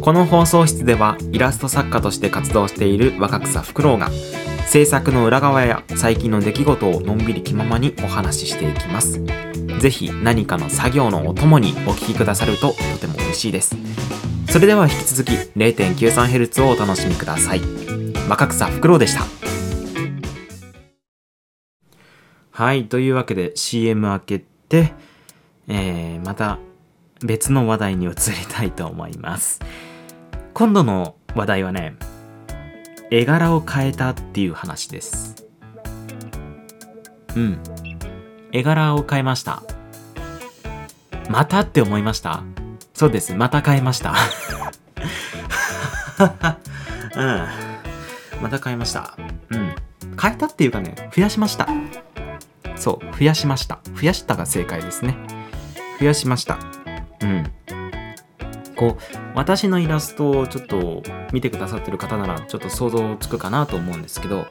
[0.00, 4.08] この放送室ではイラスト作家として活動している若草フクロウが
[4.66, 9.22] 制作の裏側や最近の出来事をのんびり気ままにお話ししていきます。
[9.80, 13.76] ぜひ何かの作業のお供にお聞きくださるととても嬉しいです。
[14.48, 17.60] それでは引き続き 0.93Hz をお楽しみください。
[18.30, 19.24] 若草フクロウでした。
[22.50, 24.38] はいというわけで CM 明け
[24.70, 24.94] て
[25.68, 26.58] えーまた
[27.22, 28.14] 別の話題に移り
[28.48, 29.60] たいと思います。
[30.54, 31.94] 今度の話題はね、
[33.10, 35.46] 絵柄を変えたっていう話です。
[37.36, 37.60] うん。
[38.52, 39.62] 絵柄を変えました。
[41.28, 42.42] またって思いました？
[42.94, 43.34] そうです。
[43.34, 44.14] また変えました。
[47.16, 47.46] うん。
[48.42, 49.16] また変えました。
[49.50, 49.74] うん。
[50.20, 51.68] 変えたっていうかね、増やしました。
[52.76, 53.80] そう、増やしました。
[53.94, 55.16] 増やしたが正解ですね。
[56.00, 56.58] 増やしました。
[57.20, 57.52] うん。
[58.76, 59.02] こう、
[59.34, 61.02] 私のイラストをちょっと
[61.32, 64.46] 見てくださってる方ならちょっと想像つくかなと思うんですけど、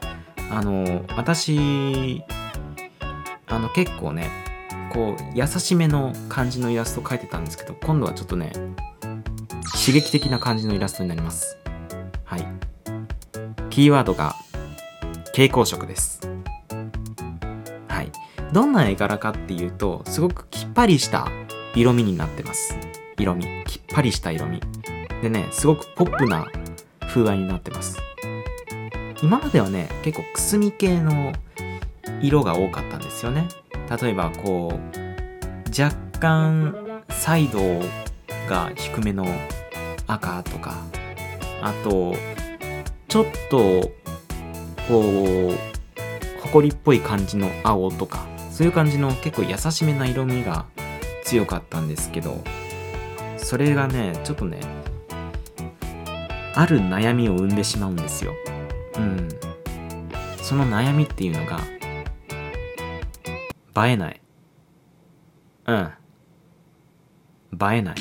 [0.52, 2.24] あの、私、
[3.48, 4.30] あの結構ね、
[4.94, 8.52] こう、優しめの感じのイラストを描いてたんですけど、今度はちょっとね、
[9.80, 11.58] 刺激的な感じのイラストになります。
[12.26, 12.48] はい。
[13.70, 14.36] キーワードが、
[15.28, 16.22] 蛍光色です。
[17.88, 18.12] はい。
[18.52, 21.30] どんな絵柄かっていうと、すごくきっぱりした
[21.78, 22.76] 色味になってます。
[23.20, 23.46] 色味。
[23.68, 24.62] きっぱりした色味。
[25.22, 26.48] でね、すごくポップな
[27.02, 28.00] 風合いになってます。
[29.22, 31.34] 今まではね、結構くすみ系の
[32.20, 33.48] 色が多かったんですよね。
[34.02, 37.60] 例えば、こう、若干サイド
[38.50, 39.28] が低めの
[40.08, 40.84] 赤とか、
[41.62, 42.16] あと、
[43.08, 43.92] ちょっと、
[44.88, 50.66] こう、埃っぽい感じの青とか、そういう感じの結構優しめな色味が
[51.28, 52.42] 強かったんですけど、
[53.36, 54.62] それがね、ちょっとね、
[56.56, 58.32] ある悩みを生んでしまうんですよ。
[58.96, 59.28] うん。
[60.42, 61.60] その悩みっていうのが、
[63.86, 64.22] 映えない。
[65.66, 65.92] うん。
[67.52, 67.96] 映えない。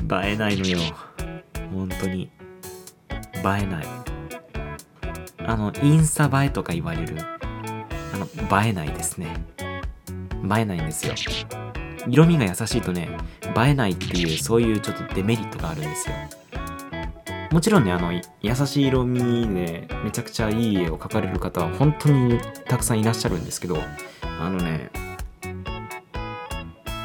[0.26, 0.78] 映えないのよ。
[1.74, 2.22] 本当に。
[2.22, 2.30] 映
[3.38, 3.86] えない。
[5.46, 7.18] あの、インスタ映えとか言われる。
[7.20, 8.26] あの、
[8.64, 9.53] 映えないですね。
[10.44, 11.14] 映えないんですよ。
[12.06, 13.08] 色味が優しいとね、
[13.56, 16.14] 映えないっていう、そういうちょっとデメリットがあるんですよ。
[17.50, 19.20] もちろんね、あの、い優しい色味
[19.54, 23.78] で、めちゃくちゃいい絵を描かれる方は本当にたくさんいらっしゃるんですけど、
[24.40, 24.90] あのね、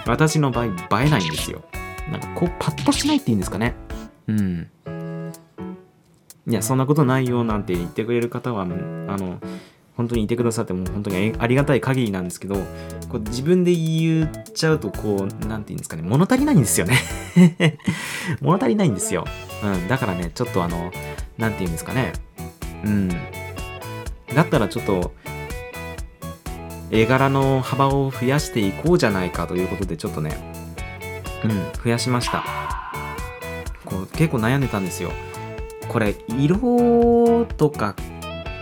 [0.06, 0.69] 私の場合、映
[1.06, 1.63] えないんですよ。
[2.12, 3.75] なんかこう、パッとしないっていいんですかね。
[4.28, 4.71] うん。
[6.47, 9.39] いや、そんなことないよなんて言ってくれる方は、あの、
[10.00, 12.56] 本当にいてくださっても本当にありがたい限りなんですけど、
[13.10, 16.96] こう自分で言っちゃうと、こう、なんて言うんですかね、物足りないんですよね。
[18.40, 19.26] 物足りないんですよ。
[19.62, 20.90] うん、だからね、ちょっとあの、
[21.38, 22.14] なんて言うんですかね。
[22.86, 23.10] うん。
[23.10, 25.12] だったらちょっと、
[26.92, 30.38] 絵柄の幅を増やしていこうじゃないかということで、ちょっとね、
[31.44, 32.46] うん、増やしました。
[33.84, 35.12] こう結構悩んでたんですよ。
[35.90, 37.98] これ、色とか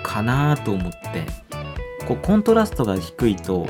[0.03, 0.99] かなと思って、
[2.07, 3.67] こう、コントラストが低いと、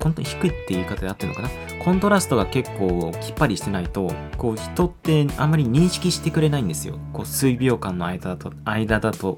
[0.00, 1.48] コント低いって言い方で合ってるのかな？
[1.84, 6.98] コントラストが結構きっぱりしてないと、こう、人ってあまり認識してくれないんですよ。
[7.12, 9.36] こう、数秒間の間だと、間だと、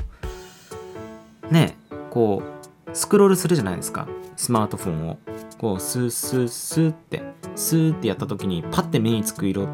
[1.51, 1.77] ね、
[2.11, 2.43] こ
[2.87, 4.09] う、スクロールするじゃないですか。
[4.37, 5.19] スマートフォンを。
[5.59, 7.23] こう、スースースーって、
[7.55, 9.69] スーってやった時に、パッて目につく色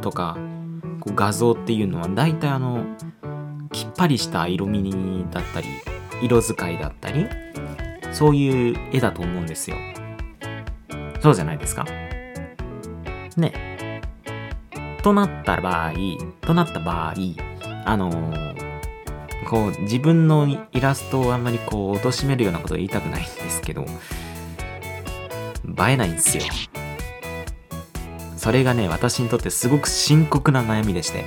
[0.00, 0.36] とか、
[1.00, 2.84] こう画像っていうのは大体あの
[3.72, 5.68] きっぱりした色味だったり
[6.22, 7.26] 色使いだったり
[8.12, 9.76] そういう絵だと思うんですよ。
[11.20, 11.84] そうじゃないですか。
[13.36, 14.02] ね。
[15.02, 15.92] となった場合
[16.40, 17.14] となった場合
[17.84, 18.10] あの
[19.48, 26.44] こう自分のイラストをあんまりこう貶めるようなこと言いたくないんですけど映えないんですよ。
[28.36, 31.26] それがね私にとってすごく深刻な悩みでして。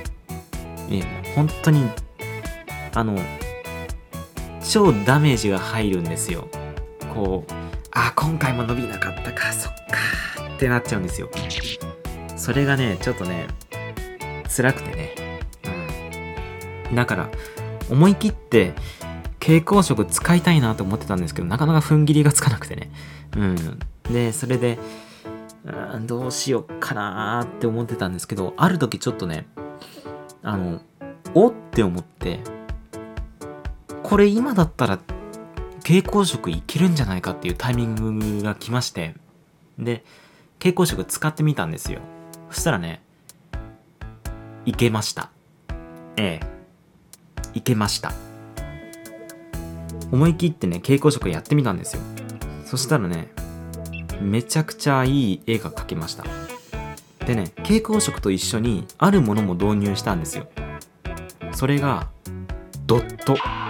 [0.90, 1.02] え
[1.34, 1.88] 本当に
[2.94, 3.18] あの
[4.68, 6.48] 超ダメージが入るんですよ。
[7.12, 7.52] こう
[7.92, 9.82] あ今回も伸びなかったかそっか
[10.56, 11.30] ってなっちゃうんですよ。
[12.36, 13.46] それがねちょっとね
[14.48, 15.14] 辛くてね。
[16.90, 16.94] うん。
[16.94, 17.30] だから
[17.90, 18.74] 思い切って
[19.40, 22.90] 蛍光色使いたいなと思ってたんですけどなかなか踏ん切りがつかなくてね。
[23.36, 23.78] うん。
[24.10, 24.78] でそれで
[25.64, 29.46] うんどうしよっかなーって思ってたんですけどある時ちょっとね
[30.42, 30.80] あの
[31.34, 32.40] おって思って
[34.04, 34.98] これ今だったら
[35.78, 39.14] 蛍光色いけるんじゃないかっていうタイミングが来まして。
[39.78, 40.04] で
[40.58, 42.00] 蛍光色使ってみたんですよ。
[42.50, 43.02] そしたらね
[44.66, 45.30] いけました。
[46.16, 46.46] ええ。
[47.54, 48.12] いけました。
[50.12, 52.02] 思い切ってね蛍光色やってみたんですよ。
[52.66, 53.32] そしたらね
[54.20, 56.24] めちゃくちゃいい絵が描けました。
[57.26, 60.46] でね蛍光色と一緒にあるものも導入したんですよ。
[61.52, 62.10] それが
[62.86, 63.63] ドット。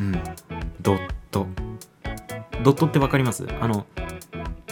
[0.00, 0.12] うん。
[0.80, 1.46] ドット。
[2.62, 3.46] ドットって分かります？
[3.60, 3.86] あの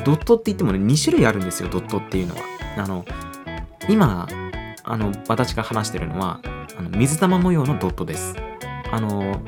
[0.05, 2.43] ドットって言ってもね2種類あるんですよドットっていうのは。
[2.79, 3.05] あの
[3.89, 4.29] 今
[4.85, 6.41] あの私が話してるのは
[6.79, 8.35] あの水玉模様のドットです。
[8.91, 9.41] あの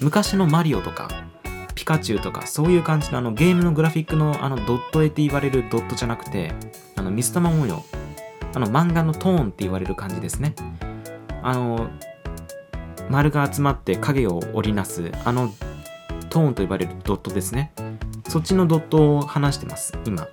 [0.00, 1.08] 昔のマリオとか
[1.74, 6.52] ピカチュウとかそういう感じのあのゲームのグラフィックのあのドット絵って言われるドットじゃなくて
[6.96, 7.84] あの水玉模様。
[8.54, 10.54] あの漫画のトーンって言われる感じですね。
[11.42, 11.88] あの
[13.10, 15.52] 丸が集まって影を織りなすあの
[16.30, 17.72] トーンと呼ばれるドットですね。
[18.28, 20.28] そっちのドットを話してます今。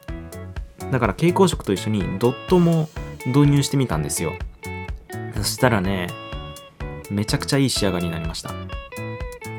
[0.92, 2.90] だから蛍光色と一緒にドットも
[3.26, 4.34] 導入してみたんですよ。
[5.36, 6.08] そしたらね
[7.12, 8.52] めちゃくちゃいい仕上がりになりました。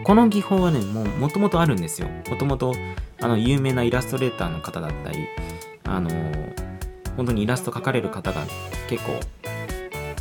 [0.04, 2.08] この技法はねもうもともとあるんですよ。
[2.28, 2.74] もともと
[3.20, 5.18] あの有名なイラストレーターの方だったり
[5.84, 6.10] あの
[7.16, 8.44] 本当にイラスト描かれる方が
[8.88, 9.20] 結構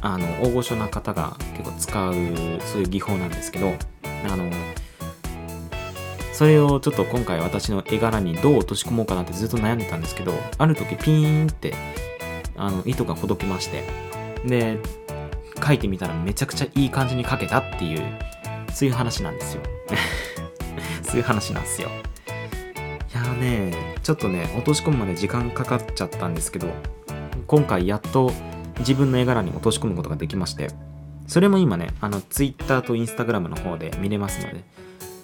[0.02, 2.14] あの大御所な方が結構使う
[2.62, 3.74] そういう技法なんですけど
[4.28, 4.50] あの
[6.34, 11.74] それをちょっと今回私の絵柄にどう落とし込もうかなってずっと悩んでたんですけどある時ピーンって
[12.56, 13.84] あの糸がほどきまして
[14.46, 14.78] で
[15.56, 18.04] 描いてみたらめちゃくちゃいい感じに描けたっていう
[18.74, 19.64] そういう話なんですよ。
[21.04, 21.90] そういう話なんですよ。
[21.90, 26.68] いやーねちょっとね落とし込むまで時間かかっちゃったんですけど
[27.48, 28.32] 今回やっと
[28.80, 30.70] 自分の絵柄に落とし込むことができまして
[31.28, 34.64] それも今ねあの Twitter と Instagram の方で見れますので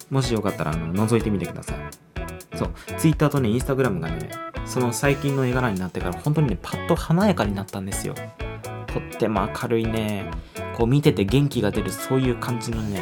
[0.09, 1.77] もしよかったらあの覗いてみてください。
[2.55, 4.29] そう Twitter とね Instagram がね
[4.65, 8.15] その最近の絵柄になってから本当にねパッと華やかになったんですよ。
[8.87, 10.31] とっても明るいね
[10.77, 13.01] こう見てて元気が出るそういう感じのね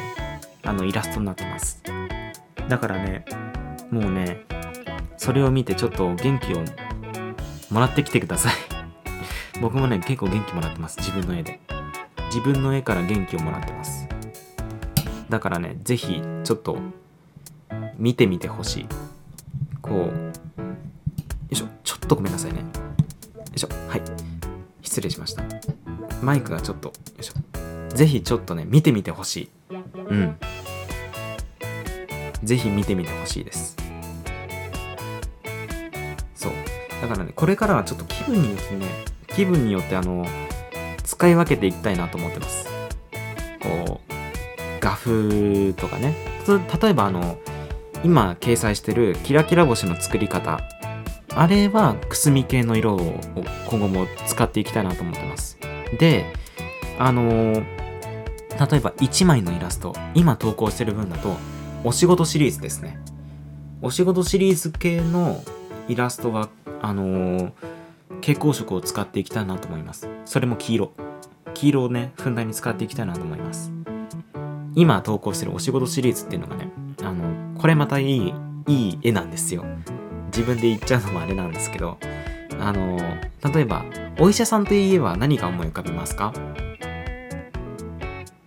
[0.64, 1.84] あのイラストになってます。
[2.68, 3.26] だからね
[3.92, 4.46] もうね
[5.18, 6.64] それを見てちょっと元気を
[7.70, 8.73] もらってきてください。
[9.64, 10.98] 僕もね結構元気もらってます。
[11.00, 11.62] 自分の絵で。
[12.26, 14.10] 自分の絵から元気をもらってます。
[15.30, 16.78] だからね是非ちょっと
[17.96, 18.88] 見てみてほしい。
[19.82, 20.74] こうよ
[21.50, 22.60] いしょちょっとごめんなさいね。
[22.60, 22.66] よ
[23.56, 24.02] いしょはい。
[24.82, 25.44] 失礼しました。
[26.22, 27.34] マイクがちょっとよいしょ。
[27.96, 29.76] 是非ちょっとね見てみてほしい。
[29.96, 30.36] うん。
[32.44, 33.78] 是非見てみてほしいです。
[36.36, 36.52] そう。
[37.02, 40.26] だからねこれからはちょっと気分によってね気分によってあの
[41.04, 42.68] 使い分けていきたいなと思ってます。
[43.62, 44.14] こう
[44.80, 46.16] 画風とかね。
[46.82, 47.38] 例えばあの
[48.04, 50.62] 今掲載してるキラキラ星の作り方。
[51.36, 53.20] あれはくすみ系の色を
[53.68, 55.58] 今後も使っていきたいなと思ってます。
[55.98, 56.26] で
[57.00, 59.96] あの例えば1枚のイラスト。
[60.14, 61.36] 今投稿してる分だと
[61.84, 63.00] お仕事シリーズですね。
[63.82, 65.44] お仕事シリーズ系の
[65.88, 66.50] イラストは
[66.82, 67.73] あのー
[68.22, 70.08] 蛍光色を使っていきたいなと思います。
[70.26, 70.94] それも黄色。
[71.54, 73.72] 黄色をねふんだんに使っていきたいなと思います。
[74.76, 76.72] 今投稿してるお仕事シリーズっていうのがね
[77.04, 78.34] あのこれまたいい
[78.68, 79.66] いい絵なんですよ。
[80.28, 82.00] 自分で言っちゃうのもあれなんですけど
[82.60, 82.98] あの
[83.54, 83.86] 例えば
[84.20, 86.34] お医者さんといえば何が思い浮かびますか？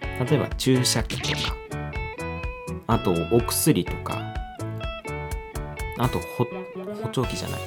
[0.01, 1.55] 例えば注射器とか。
[2.89, 4.35] あとお薬とか。
[5.99, 6.47] あと補
[7.11, 7.61] 聴器じゃない。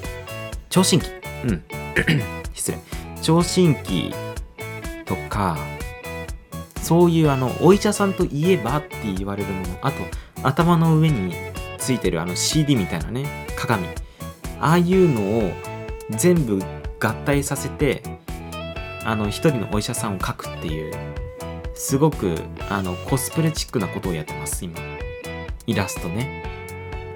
[0.70, 1.06] 聴診器。
[1.45, 1.64] うん。
[2.54, 2.78] 失礼
[3.22, 4.14] 聴診器
[5.06, 5.58] とか、
[6.82, 10.04] そういうあの、お医者さんといえばって言われるもの、あと、
[10.44, 11.34] 頭の上に
[11.78, 13.88] ついてるあの CD みたいなね、鏡。
[14.60, 15.52] ああいうのを
[16.10, 16.60] 全部
[17.00, 18.04] 合体させて、
[19.04, 20.94] あの、一人のお医者さんを描くっていう、
[21.74, 22.36] すごく、
[22.70, 24.78] あの、コスプレチックなことをやってます、今。
[25.66, 26.44] イラストね。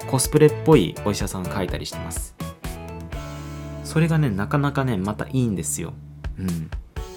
[0.07, 2.35] コスプレっぽいお医者さんを描いたりしてます。
[3.93, 5.93] それがね、なかなかね、またいいんですよ。
[6.39, 6.71] うん。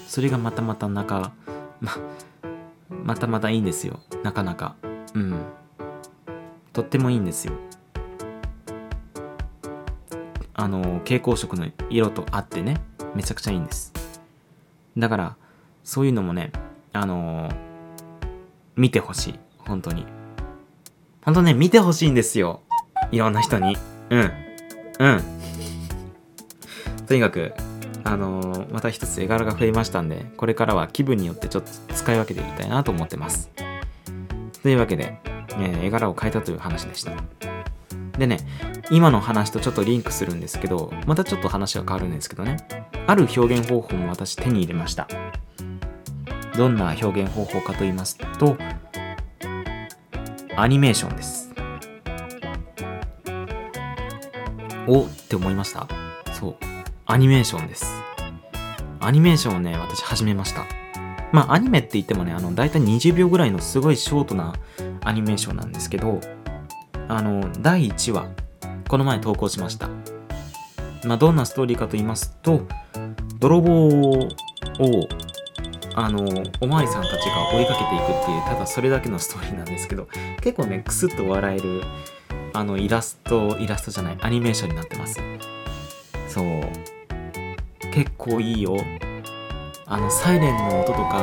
[0.07, 1.33] それがまたまたなか、
[1.81, 1.93] ま、
[2.91, 4.01] またまたいいんですよ。
[4.23, 4.77] なかなか。
[5.15, 5.41] うん。
[6.75, 7.55] とってもいいんですよ。
[10.53, 12.83] あの、蛍光色の色と合ってね、
[13.15, 13.95] めちゃくちゃいいんです。
[14.99, 15.37] だから、
[15.83, 16.53] そういうのもね、
[16.93, 17.49] あの
[18.77, 19.39] 見てほしい。
[19.61, 20.05] 本当に。
[21.25, 22.61] 本当ね、見てほしいんですよ。
[23.13, 23.79] いろんな人に。
[24.11, 24.31] うん。
[24.99, 25.36] うん。
[27.07, 27.55] とにかく、
[28.05, 33.51] あのまた一つ絵柄が増えましたんで、これからは気分によってちょっと使い分けていきたいなと思ってます。
[34.63, 37.13] というわけで、えー絵柄を変えたという話でした。
[38.19, 38.39] でね、
[38.91, 42.57] 今の話とちょっとリンクするんですけど、またちょっと話が変わるんですけどね、
[43.07, 45.07] ある表現方法も私手に入れました。
[46.57, 48.57] どんな表現方法かと言いますと、
[50.57, 51.53] アニメーションです。
[54.87, 55.87] おって思いました？
[56.33, 56.76] そう。
[57.09, 57.87] アニメーションです。
[58.99, 60.65] アニメーションをね、私始めました。
[61.31, 64.55] まあ、アニメって言ってもね、あの、だいたい20秒ぐらいのすごいショートな
[65.05, 66.21] アニメーションなんですけど、
[67.07, 68.27] あの、第1話、
[68.89, 69.89] この前投稿しました。
[71.05, 72.67] まあ、どんなストーリーかと言いますと、
[73.39, 74.29] 泥棒を、
[75.95, 76.27] あの、
[76.61, 80.09] おまわりさんたちが追いかけていくっていう、ただそれだけのストーリーなんですけど、
[80.43, 81.85] 結構ね、クスッと笑える、
[82.53, 85.21] あの、イラスト、イラストじゃない、アニメーションになってます。
[86.29, 86.96] そう。
[87.93, 88.77] 結構いいよ。
[89.87, 91.23] あの、サイレンの音とか、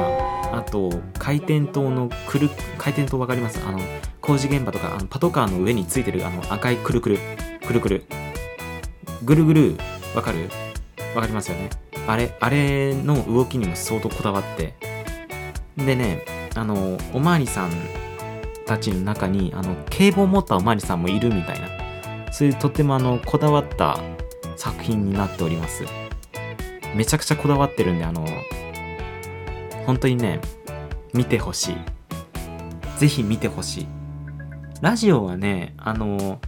[0.54, 0.90] あと、
[1.20, 3.60] 回転灯のくる、回転灯わかります？
[3.68, 3.80] あの、
[4.22, 7.20] 工事現場とか、あのパトカーの上についてるあの赤いくるくる、
[7.66, 8.06] くるくる。
[9.24, 9.78] ぐるぐる、
[10.16, 10.50] わかる？
[11.16, 11.70] わかりますよね。
[12.08, 14.74] あれ、あれの動きにも相当こだわって。
[15.78, 16.24] でね、
[16.56, 17.72] あの、おまわりさん
[18.66, 21.68] たちの中に、あの、警棒を持ったおまわりさんもいるみたいな、
[22.32, 24.00] そういうとってもあの、こだわった
[24.56, 25.84] 作品になっております。
[26.96, 28.26] めちゃくちゃこだわってるんで、あの、
[29.86, 30.40] 本当にね、
[31.14, 31.76] 見てほしい。
[32.98, 33.88] ぜひ見てほしい。
[34.82, 36.40] ラジオはね、あの、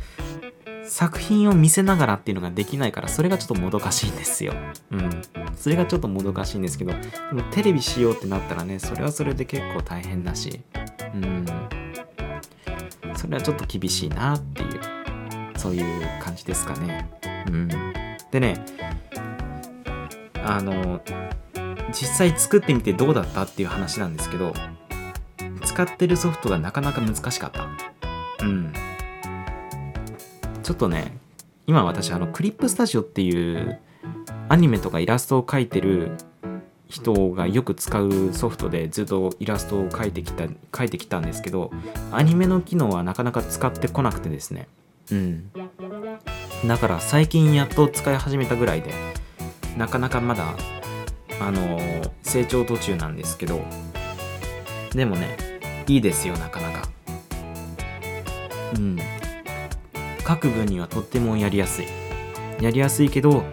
[0.87, 4.53] 作品を見せながらっていうのができないから、それがちょっともどかしいんですよ。
[4.91, 5.09] うん。
[5.55, 6.97] それがちょっともどかしいんですけど、で
[7.33, 10.61] もテレビしようってなったらね、それはそれで結構大変だし、
[11.13, 11.45] うん。
[13.15, 14.79] それはちょっと厳しいなっていう、
[15.57, 15.83] そういう
[16.21, 17.09] 感じですかね。
[17.47, 17.67] うん。
[18.31, 18.63] でね、
[20.45, 21.01] あの、
[21.89, 24.53] 実際作ってみてどうだったっていう話なんですけど、
[25.63, 27.67] 使ってるソフトがなかなか難しかった。
[28.45, 28.73] うん。
[30.63, 31.17] ちょっとね、
[31.67, 33.79] 今私、あの、クリップスタジオっていう
[34.49, 36.11] アニメとかイラストを描いてる
[36.87, 41.71] 人がよく使うソフトでずっとイラストを描いてきた、描いてきたんですけど、
[42.11, 44.67] アニメの機能はなかなか使ってこなくてですね。
[45.11, 45.51] うん。
[46.67, 48.93] だから最近やっと使い始めたぐらいで、
[49.77, 50.55] なかなかまだ、
[51.39, 53.61] あのー成長途中なんですけど、
[54.93, 55.37] でもね、
[55.87, 56.89] いいですよ、なかなか。
[58.75, 58.97] うん。
[60.23, 61.87] 各分にはとってもやりやすい。
[62.59, 63.43] やりやすいけど、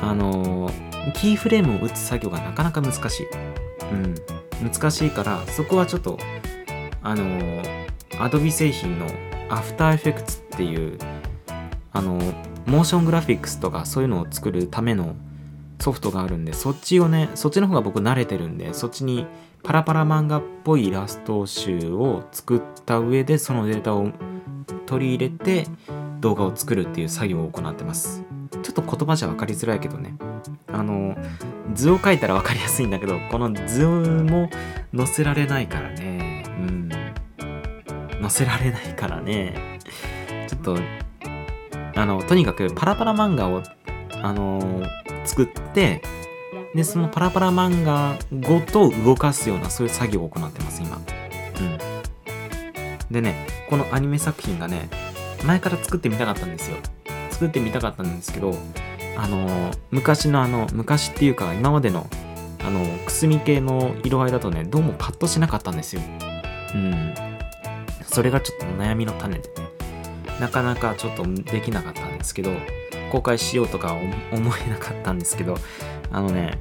[0.00, 3.26] あのーキーフレームを打つ作業がなかなか難しい。
[3.92, 4.14] うん。
[4.70, 6.18] 難しいから、そこはちょっと、
[7.02, 9.06] あのー、Adobe 製品の
[9.50, 10.98] After Effects っていう、
[11.92, 12.34] あのー
[12.66, 15.16] モーショングラフィックスとかそういうのを作るための
[15.78, 19.26] ソフトがあるんで、そっちをね、そっちの方が僕慣れてるんで、そっちに
[19.62, 24.10] パラパラ漫画っぽいイラスト集を作った上で、そのデータを
[24.86, 25.66] 取り入れて
[26.20, 28.22] 動画を作るっていう作業を行ってます。
[28.62, 30.16] ちょっと言葉じゃ分かりづらいけどね。
[30.68, 31.16] あの、
[31.74, 34.48] 図を描いたら分かりやすいんだけど、この図も
[34.96, 36.44] 載せられないからね。
[36.58, 36.88] うん。
[38.20, 39.80] 載せられないからね。
[40.48, 40.78] ちょっと、
[41.96, 43.62] あの、とにかくパラパラ漫画を、
[44.22, 44.82] あの
[45.24, 46.02] 作って、
[46.74, 50.96] で、そのパラパラ漫画ごと動かすような、そういう作業を行ってます、今。
[50.96, 51.78] うん。
[53.12, 54.88] でね、このアニメ作品がね、
[55.44, 56.76] 前から作ってみたかったんですよ。
[57.30, 58.56] 作ってみたかったんですけど、
[59.16, 62.08] あの昔のあの、昔っていうか、今までの、
[62.64, 66.02] あの、くすみ系の色合いだとね、どうもパッとしなかったんですよ。
[66.74, 67.14] うん。
[68.06, 69.54] それがちょっと悩みの種でね、
[70.40, 72.50] なかなかちょっとできなかったんですけど、
[73.10, 75.56] 公開しようとか思えなかったんですけど、
[76.10, 76.58] あのね、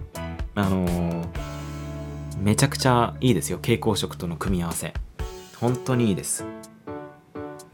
[0.56, 1.28] あのー
[2.42, 3.58] めちゃくちゃいいですよ。
[3.58, 4.94] 蛍光色との組み合わせ。
[5.62, 6.44] 本当にいいです。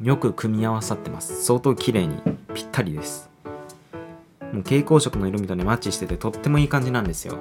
[0.02, 1.44] よく組み合わさってます。
[1.44, 2.18] 相当綺麗に
[2.54, 3.30] ぴったりです。
[4.42, 7.40] もう蛍光色の色味とねマッチしててとってもいい感じなんですよ。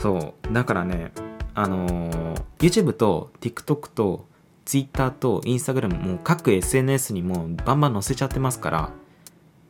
[0.00, 0.52] そう。
[0.54, 1.12] だからね
[1.54, 4.26] あのー YouTube と TikTok と
[4.64, 8.90] Twitter と Instagram も各 SNS にもバンバン載せちゃってますから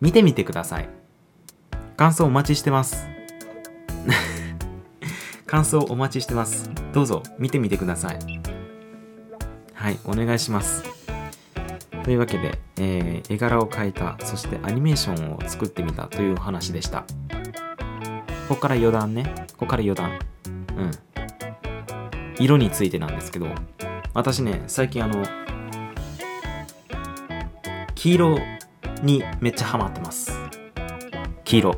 [0.01, 0.89] 見てみてください。
[1.97, 3.09] 感想お待ちしてます。
[5.47, 6.71] 感想お待ちしてます。
[6.93, 8.19] どうぞ見てみてください。
[9.75, 10.85] はいお願いします。
[12.05, 17.05] というわけで、えー絵柄を描いたそしてアニメーションを作ってみたというお話でした。
[18.49, 19.47] ここから余談ね。
[19.53, 20.19] ここから余談。
[20.77, 20.91] うん。
[22.41, 23.49] 色についてなんですけど
[24.15, 25.25] 私ね最近あの
[27.95, 28.39] 黄色
[29.03, 30.33] にめっちゃハマってます。
[31.45, 31.77] 黄色。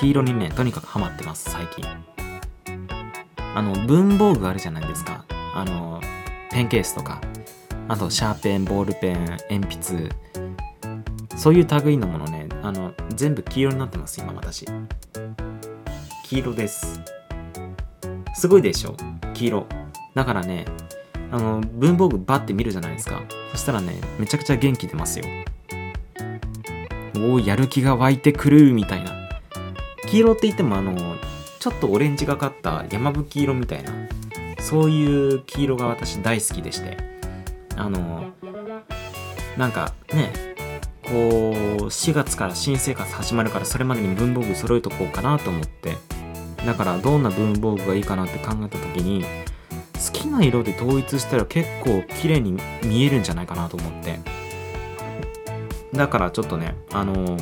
[0.00, 1.84] 黄色にねとにかくハマってます最近。
[3.36, 5.24] あの文房具あるじゃないですか。
[5.28, 6.00] あの
[6.50, 7.20] ペンケースとか。
[7.86, 10.08] あとシャーペンボールペン鉛筆。
[11.36, 14.66] そういう類のものねあの全部黄色になってます今私。
[16.24, 17.00] 黄色です。
[18.34, 18.96] すごいでしょ？
[19.34, 19.66] 黄色。
[20.14, 20.64] だからね
[21.34, 23.20] あの文房具バッて見るじゃないですか。
[23.50, 25.24] そしたらねめちゃくちゃ元気出ますよ。
[27.16, 29.10] おおやる気が湧いてくるみたいな。
[30.06, 30.94] 黄色って言ってもあの
[31.58, 33.90] ちょっとオレンジがかった山吹色みたいな。
[34.60, 36.96] そういう黄色が私大好きでして。
[37.74, 38.32] あの
[39.58, 40.32] なんかね
[41.02, 41.14] こう
[41.86, 45.96] 4月から新生活始まるからそれまでに文房具揃えとこうかなと思って。
[46.64, 49.24] だからどんな文房具がいいかなって考えた時に
[50.14, 54.18] 好きな色で統一したら結構綺麗に見えるんじゃないかなと思って。
[55.92, 57.36] だからちょっとねあの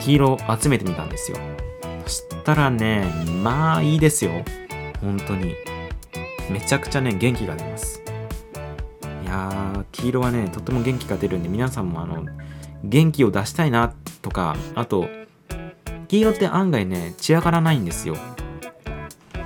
[0.00, 1.38] 黄色集めてみたんですよ。
[2.04, 3.04] そしたらね
[3.42, 4.44] まあいいですよ。
[5.00, 5.54] 本当に。
[6.50, 8.02] めちゃくちゃね元気が出ます。
[9.22, 12.26] いやー黄色はねとっても元気が出るんで皆さんもあの
[12.84, 15.08] 元気を出したいなとかあと
[16.08, 18.16] 黄色って案外ね散らからないんですよ。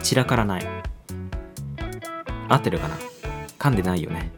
[0.03, 0.76] 散らからない。
[2.49, 2.97] 合ってるかな？
[3.59, 4.33] 噛んでないよね。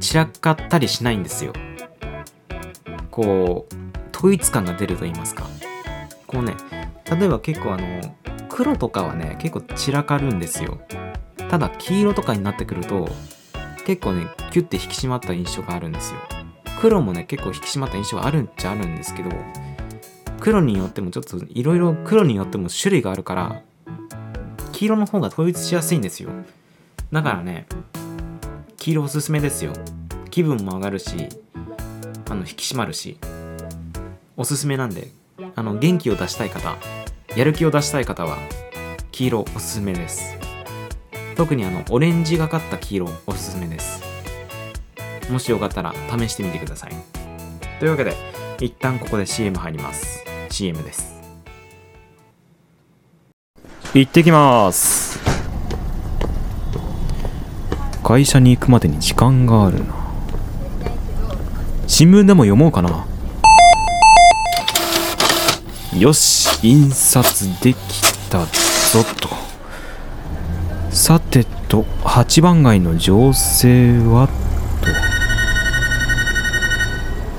[0.00, 1.52] 散らかったりしないんですよ。
[3.10, 3.74] こう
[4.16, 5.46] 統一感が出ると言いますか。
[6.26, 6.54] こうね
[7.10, 8.16] 例えば結構あの
[8.48, 10.80] 黒とかはね結構散らかるんですよ。
[11.48, 13.08] ただ黄色とかになってくると
[13.84, 16.20] 結構ねキュッて引き締まった印象があるんですよ。
[16.80, 19.30] 黒もね結構引き締まった印象があるっちゃあるんですけど
[20.38, 23.62] 黒によってもちょっといろいろ黒によっても種類があるから
[24.72, 26.30] 黄色の方が統一しやすいんですよ。
[27.12, 27.66] だからね
[28.76, 29.72] 黄色おすすめですよ。
[30.30, 31.28] 気分も上がるし
[32.28, 33.18] あの引き締まるし。
[34.36, 35.08] おすすめなんで。
[35.56, 36.76] あの元気を出したい方
[37.34, 38.38] やる気を出したい方は
[39.10, 40.38] 黄色おすすめです。
[41.36, 44.02] 特にあのオレンジがかった黄色おすすめです。
[45.30, 46.92] もしよかったら試してみてください。
[47.78, 48.14] というわけで
[48.60, 50.24] 一旦ここで CM 入ります。
[50.50, 51.20] CM です。
[53.94, 55.09] 行ってきます。
[58.10, 59.94] 会社に行くまでに時間があるな。
[61.86, 63.06] 新聞でも読もうかな。
[65.96, 67.78] よし印刷でき
[68.28, 69.28] たぞと。
[70.90, 74.28] さてと八番街の情勢は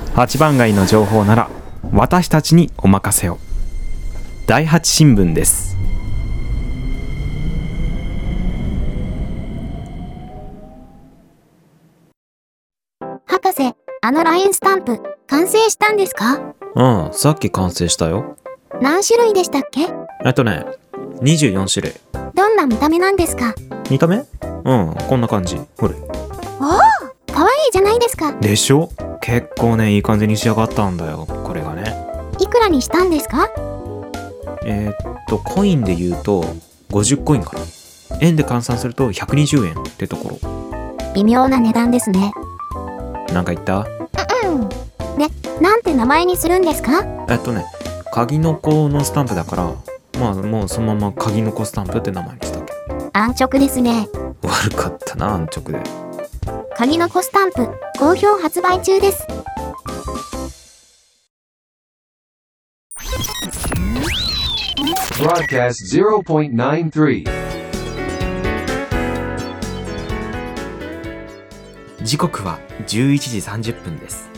[0.08, 0.14] と。
[0.14, 1.50] 八番街の情報なら
[1.92, 3.38] 私たちにお任せを。
[4.46, 5.81] 第八新聞です。
[14.04, 16.40] あのラインスタンプ、完成したんですか？
[16.74, 18.36] うんさっき完成したよ。
[18.80, 19.82] 何種類でしたっけ？
[20.24, 20.66] えっとね
[21.20, 21.94] 24種類。
[22.34, 23.54] どんな見た目なんですか？
[23.90, 24.16] 見た目？
[24.16, 24.24] うん
[25.08, 25.56] こんな感じ。
[25.78, 25.94] ほれ
[27.32, 28.32] 可愛いじゃないですか。
[28.32, 28.90] でしょ？
[29.20, 31.24] 結構ねいい感じに仕上がったんだよ。
[31.24, 31.94] これがね。
[32.40, 33.48] いくらにしたんですか？
[34.64, 34.96] えーっ
[35.28, 36.42] とコインで言うと
[36.90, 37.62] 50コインかな。
[38.20, 40.40] 円で換算すると120円ってとこ
[41.14, 42.32] 微妙な値段ですね。
[43.28, 43.86] ろなんか言った？
[44.46, 44.68] うん。
[44.68, 45.28] で、
[45.60, 47.04] なんて名前にするんですか？
[47.28, 47.64] えっとね
[48.12, 49.74] 鍵の子のスタンプだから
[50.20, 52.72] まあもうそのまま鍵の子スタンプって名前にしたけ
[53.12, 54.08] 安直ですね。
[54.42, 55.82] 悪かったな安直で
[56.76, 57.68] 鍵の子スタンプ、
[57.98, 59.26] 好評発売中です。
[65.22, 67.51] Broadcast 0.93.
[72.02, 74.28] 時刻は11時30分です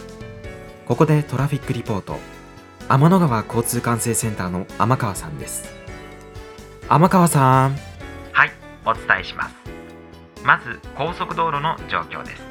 [0.87, 2.19] ここでトラフィックリポート
[2.89, 5.65] 天の川交通管制センターの天川さんです
[6.89, 7.77] 天川さん
[8.33, 8.51] はい、
[8.85, 9.55] お伝えします。
[10.45, 12.43] まず、高速道路の状況です。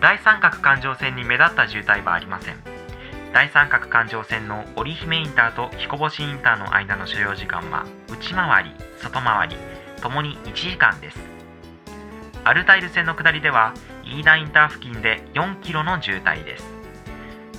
[0.00, 2.56] 第三角環状線に目立った渋滞はありません。
[3.32, 9.56] 第三角環状線の織姫インターと彦星インターの間の所要時間は、内回り、外回り、
[10.00, 11.31] ともに1時間です。
[12.44, 13.72] アルタイル線の下りでは、
[14.04, 16.64] 飯田インター付近で4キロの渋滞です。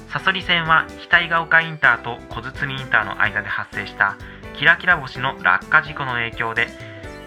[0.09, 4.15] サソリ線は額ヶ丘インターと小堤インターの間で発生した
[4.55, 6.67] キラキラ星の落下事故の影響で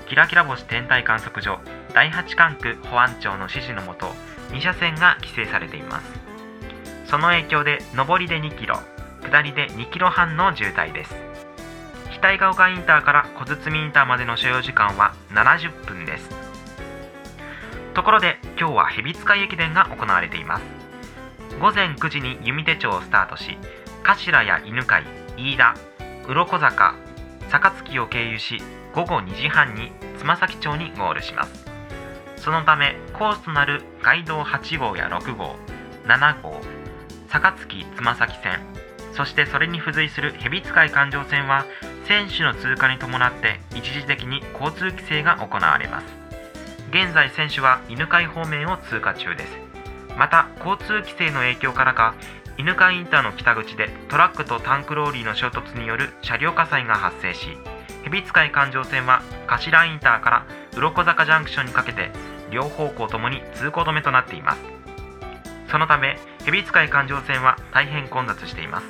[0.09, 1.59] キラキラ星天体観測所
[1.95, 4.07] 第8管区保安庁の指示のもと
[4.53, 6.07] 2車線が規制されています。
[7.07, 8.79] その影響で上りで2キロ
[9.23, 11.17] 下りで2キロ半の渋滞です。
[12.23, 16.46] 額ヶ丘インターから小堤インターまでの所要時間は70分です。
[17.97, 20.63] ところで今日は蛇使い駅伝が行われています。
[21.63, 23.57] 午前9時に弓手町をスタートし
[24.05, 25.01] 頭や犬飼
[25.39, 25.75] 飯田
[26.29, 26.95] 鱗坂
[27.49, 28.59] 坂月を経由し
[28.95, 31.65] 午後2時半に妻崎町にゴールします。
[32.37, 35.57] そのためコースとなる街道8号や6号
[36.05, 36.61] 7号
[37.29, 38.61] 坂月妻崎線
[39.15, 41.65] そしてそれに付随する蛇使い環状線は
[42.05, 46.16] 選手の通過に伴って一時的に交通規制が行われます。
[46.97, 49.59] 現在選手は犬飼方面を通過中です。
[50.17, 52.15] また交通規制の影響からか
[52.57, 57.59] 犬飼インターの北口でトラックとタンクローリーの衝突による車両火災が発生し
[58.05, 62.13] 蛇使い環状線は頭インターから鱗坂ジャンクションにかけて
[62.51, 64.61] 両方向ともに通行止めとなっています。
[65.71, 66.17] そのため
[66.47, 68.87] 蛇使い環状線は大変混雑しています。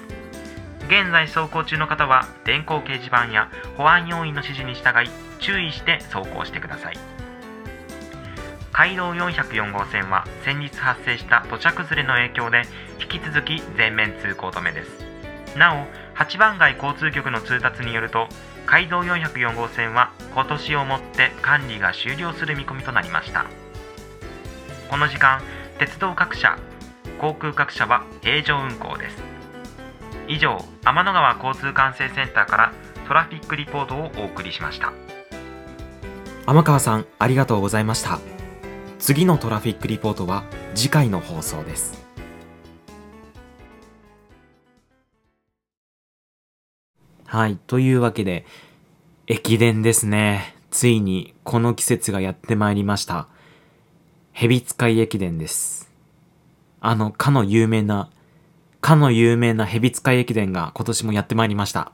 [0.86, 7.15] 現在走行中の方は電光掲示板や保安要員の指示に従い注意して走行してください。
[8.76, 12.64] 街道404号線は先日発生した土砂崩れの影響で
[13.00, 15.56] 引き続き全面通行止めです。
[15.56, 18.28] なお八番街交通局の通達によると
[18.66, 23.46] 街道404号線は今年をもって管理が終了する見込みとなりました。
[24.90, 25.40] この時間
[25.78, 26.58] 鉄道各社
[27.18, 29.22] 航空各社は平常運行です。
[30.28, 32.72] 以上天の川交通管制センターから
[33.08, 34.92] トラフィックリポートをお送りしました。
[36.44, 38.35] 天川さんありがとうございました。
[39.06, 40.42] 次のトラフィックリポートは
[40.74, 42.04] 次回の放送です。
[47.24, 48.44] はいというわけで
[49.28, 50.56] 駅伝ですね。
[50.72, 53.28] ついにこの季節がやってまいりました。
[54.32, 55.88] 蛇使い駅伝です。
[56.80, 58.10] あのかの有名な
[58.80, 61.92] かの有名な蛇使い駅伝が今年もやってまいりました。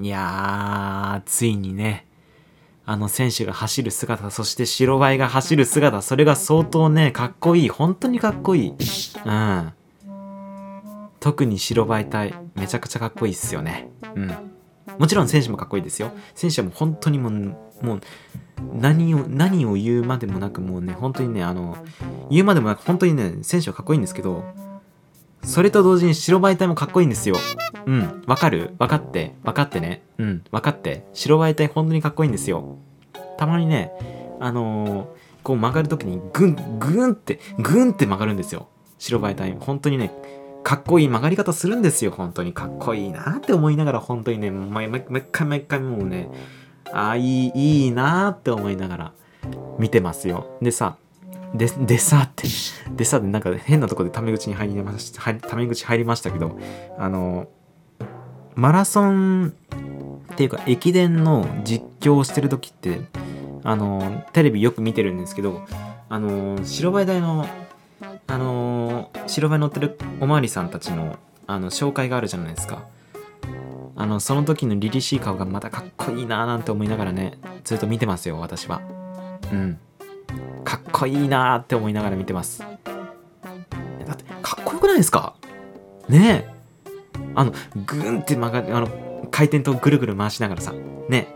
[0.00, 2.06] いやーついにね
[2.90, 7.68] あの選手が走る姿、そして白バイが走る姿、それが相当ね、かっこいい。
[7.68, 8.74] 本当にかっこいい。
[9.24, 9.72] うん。
[11.20, 13.88] 特に白バイ隊、めちゃくちゃかっこいいっすよね。
[14.16, 14.34] うん。
[14.98, 16.10] もちろん選手もかっこいいですよ。
[16.34, 17.32] 選手はもう本当にもう、
[17.80, 18.00] もう、
[18.74, 21.76] 何を、何を言うまでもなく、もうね、本当にね、あの、
[22.28, 24.42] 言うまでもなく、本当にね、選手はかっこいいんですけど、
[25.44, 27.36] それと同時に白バイ隊もかっこいいんですよ。
[27.86, 28.22] うん。
[28.26, 28.74] わかる？
[28.78, 29.34] わかって。
[29.42, 30.02] わかってね。
[30.18, 30.44] うん。
[30.50, 31.06] わかって。
[31.12, 32.78] 白バイ隊本当にかっこいいんですよ。
[33.38, 33.92] たまにね、
[34.40, 38.68] あのーこう曲がるときにグン、グンって、グンって曲がるんですよ。
[38.98, 39.56] 白バイ隊。
[39.58, 40.12] 本当にね、
[40.62, 42.10] かっこいい曲がり方するんですよ。
[42.10, 44.90] 本当にかっこいいなって思いながら、本当にね、毎
[45.32, 46.28] 回毎回もうね、
[46.92, 49.12] ああ、いい、いいなって思いながら
[49.78, 50.58] 見てますよ。
[50.60, 50.96] でさ、
[51.54, 52.46] で、でさって、
[52.94, 56.58] でさってなんか変なとこでタメ口に入りました、タメ口入りましたけど、
[56.98, 57.48] あの、
[58.60, 59.54] マラソン
[60.32, 63.00] っていうか駅伝の実況をしてる時って、
[63.64, 65.62] あの、テレビよく見てるんですけど、
[66.10, 67.46] あの、白バイ隊の、
[68.26, 72.84] あの、白バイ乗ってるおまわりさんたちの、あの、紹介があるじゃないですか。
[73.96, 78.82] あの、その時の凛々しい顔がまたかっこいいなーなんて思いながらね、ずっと見てますよ、私は。
[79.50, 79.78] うん。
[80.64, 82.60] かっこいいなーって思いながら見てます。
[82.60, 85.34] だって、かっこよくないですか？
[86.10, 86.59] ねえ。
[87.34, 87.52] あの、
[87.86, 88.88] ぐんって曲がる、あの、
[89.30, 90.72] 回転灯ぐるぐる回しながらさ、
[91.08, 91.28] ね、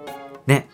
[0.46, 0.68] ね、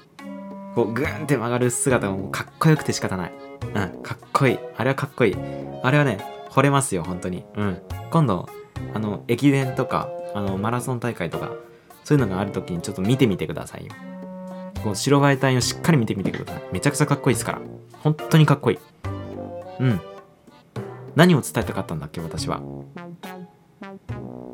[0.75, 3.33] こう、ぐんって曲がる姿がもうかっこよくて仕方ない。
[3.63, 4.59] うん、かっこいい。
[4.77, 5.37] あれはかっこいい。
[5.83, 6.19] あれはね、
[6.51, 7.45] 惚れますよ、本当に。
[7.57, 7.83] うん。
[8.11, 8.49] 今度、
[8.95, 11.51] あの、駅伝とか、あの、マラソン大会とか、
[12.05, 13.93] そういうのがある時にちょっと見てみてくださいよ。
[14.83, 16.63] こう、白バイ隊をしっかり見てみてください。
[16.73, 17.61] めちゃくちゃかっこいいですから。
[18.03, 18.79] 本当にかっこいい。
[19.81, 20.01] うん。
[21.15, 22.61] 何を伝えたかったんだっけ、私は。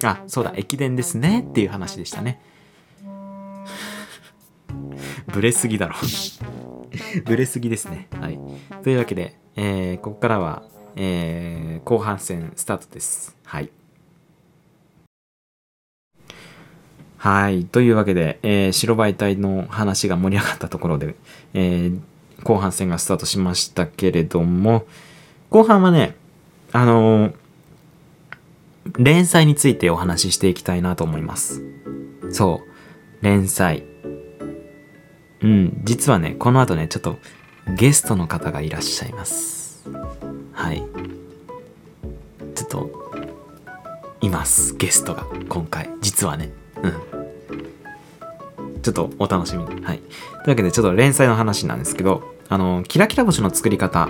[0.07, 2.41] あ、そうだ、駅伝ですねっていう話でしたね。
[5.33, 5.95] ブレすぎだろ。
[7.27, 8.09] ブレすぎですね。
[8.21, 8.39] はい。
[8.83, 10.63] というわけで、えーここからは、
[10.97, 13.37] えー後半戦スタートです。
[13.45, 13.71] はい。
[17.19, 17.65] はい。
[17.65, 21.17] というわけで、えー白バイ隊の話が盛り上がったところで、
[21.55, 21.91] え
[22.45, 24.87] 後半戦がスタートしましたけれども、
[25.51, 26.15] 後半はね、
[26.73, 27.35] あのー
[28.99, 31.63] 連載についてお話ししていきたいなと思います。
[32.31, 33.25] そう。
[33.25, 33.85] 連載。
[35.43, 35.81] うん。
[35.85, 37.19] 実はね、この後ね、ちょっと
[37.77, 39.89] ゲストの方がいらっしゃいます。
[40.53, 40.83] はい。
[42.55, 43.13] ちょっと、
[44.21, 44.75] います。
[44.77, 45.91] ゲストが、今回。
[46.01, 46.51] 実はね。
[46.83, 46.93] うん。
[48.83, 49.85] ちょっとお楽しみに。
[49.85, 49.99] はい。
[49.99, 50.09] とい
[50.47, 54.09] うわけで、ちょっと連載の話なんですけど、あの、キラキラ星の作り方。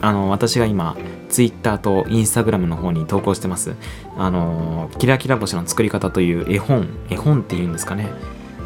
[0.00, 0.96] あの、私が今、
[1.28, 3.74] ツイッターとインスタグラムの方に投稿してます。
[4.16, 8.08] あの、キラキラ星の作り方という絵本、絵本っていうんですかね。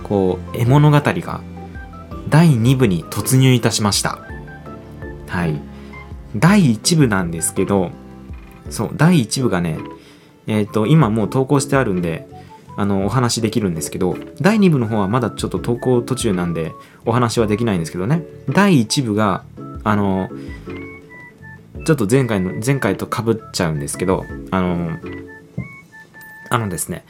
[0.02, 1.40] こう、絵物語が
[2.28, 4.20] 第2部に突入いたしました。
[5.28, 5.60] はい。
[6.36, 7.90] 第1部なんですけど、
[8.70, 9.78] そう、第1部がね、
[10.46, 12.28] えっ、と、今もう投稿してあるんで、
[12.76, 16.72] あの、お話できるんですけど、第2部の方はまだちょっと投稿途中なんで、
[17.04, 18.22] お話はできないんですけどね。
[18.48, 19.44] 第1部が、
[19.84, 20.28] あの、
[21.84, 24.98] ちょっと前回の、前回と被っちゃうんですけど、あの、
[26.50, 27.04] あのですね、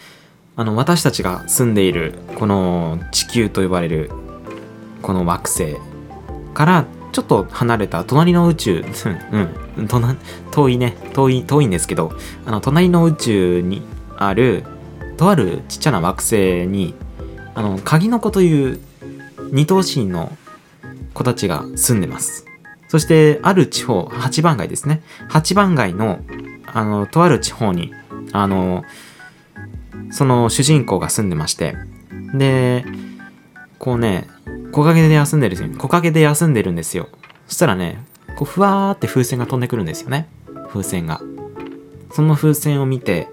[0.57, 4.11] あの、私たちが住んでいる、この地球と呼ばれる、
[5.03, 5.77] この惑星
[6.55, 8.85] から、ちょっと離れた隣の宇宙、
[9.77, 9.89] うん、
[10.51, 12.12] 遠いね、遠い、遠いんですけど、
[12.45, 13.83] あの、隣の宇宙に
[14.16, 14.64] ある、
[15.16, 16.95] とあるちっちゃな惑星に、
[17.55, 18.81] あの、鍵の子という
[19.53, 20.37] 二頭身の
[21.12, 22.44] 子たちが住んでます。
[22.95, 25.03] そして、ある地方、八番街ですね。
[25.29, 26.21] 八番街の、
[26.65, 27.93] あの、とある地方に、
[28.31, 28.85] あの、
[30.13, 31.75] その主人公が住んでまして、
[32.35, 32.85] で、
[33.81, 34.29] こうね、
[34.71, 35.77] 木陰で休んでるんですよ。
[35.77, 37.09] 木陰で休んでるんですよ。
[37.49, 38.01] そしたらね、
[38.37, 40.29] こう、ふわーって風船が飛んでくるんですよね。
[40.69, 41.21] 風船が。
[42.13, 43.27] その風船を見て、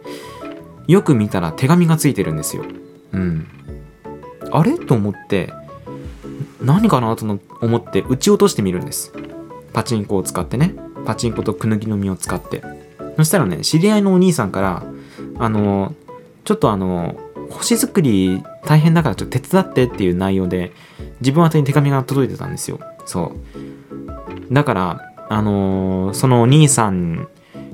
[0.88, 2.66] よく見たら手紙がついてるんですよ。
[3.12, 3.46] うん。
[4.52, 4.80] あれ？
[4.80, 5.54] と思って、
[6.64, 7.16] 何かな？
[7.16, 9.14] と思って撃ち落としてみるんです。
[9.74, 10.76] パチンコを使ってね。
[11.06, 12.64] パチンコとくぬぎの実を使って。
[13.18, 14.84] そしたらね、知り合いのお兄さんから、
[15.40, 15.96] あの、
[16.44, 17.16] ちょっとあの、
[17.50, 20.72] 星作り大変だからちょっと手伝ってっていう内容で、
[21.20, 22.80] 自分宛に手紙が届いてたんですよ。
[23.06, 23.34] そ
[24.50, 24.54] う。
[24.54, 27.30] だから、あのそのお兄さん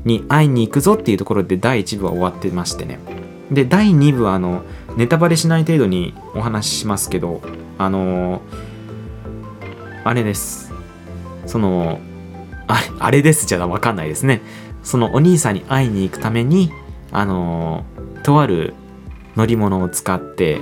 [0.06, 3.00] に会いに行くぞっていうところで第1部は終わってましてね。
[3.52, 4.64] で、第2部はあの、
[4.96, 7.42] ネタバレしない程度にお話ししますけど、
[7.78, 8.42] あの
[10.04, 10.67] あれです。
[11.48, 12.00] その、
[12.68, 14.42] あ、あれですじゃわかんないですね。
[14.84, 16.72] そのお兄さんに会いに行くために、
[17.12, 17.86] あの
[18.24, 18.74] とある
[19.36, 20.62] 乗り物を使って、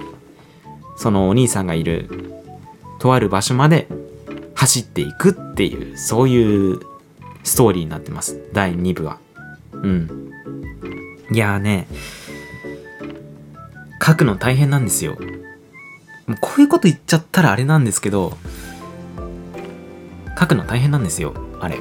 [0.96, 2.10] そのお兄さんがいる、
[3.00, 3.88] とある場所まで
[4.54, 6.80] 走っていくっていう、そういう
[7.44, 8.40] ストーリーになってます。
[8.54, 9.20] 第2部は。
[9.74, 10.32] うん。
[11.32, 11.88] いやーね、
[14.02, 15.18] 書くの大変なんですよ。
[16.28, 18.38] もうこういうこと言っちゃったらあれなんですけど、
[20.38, 21.80] 書くの大変なんですよ、あれ。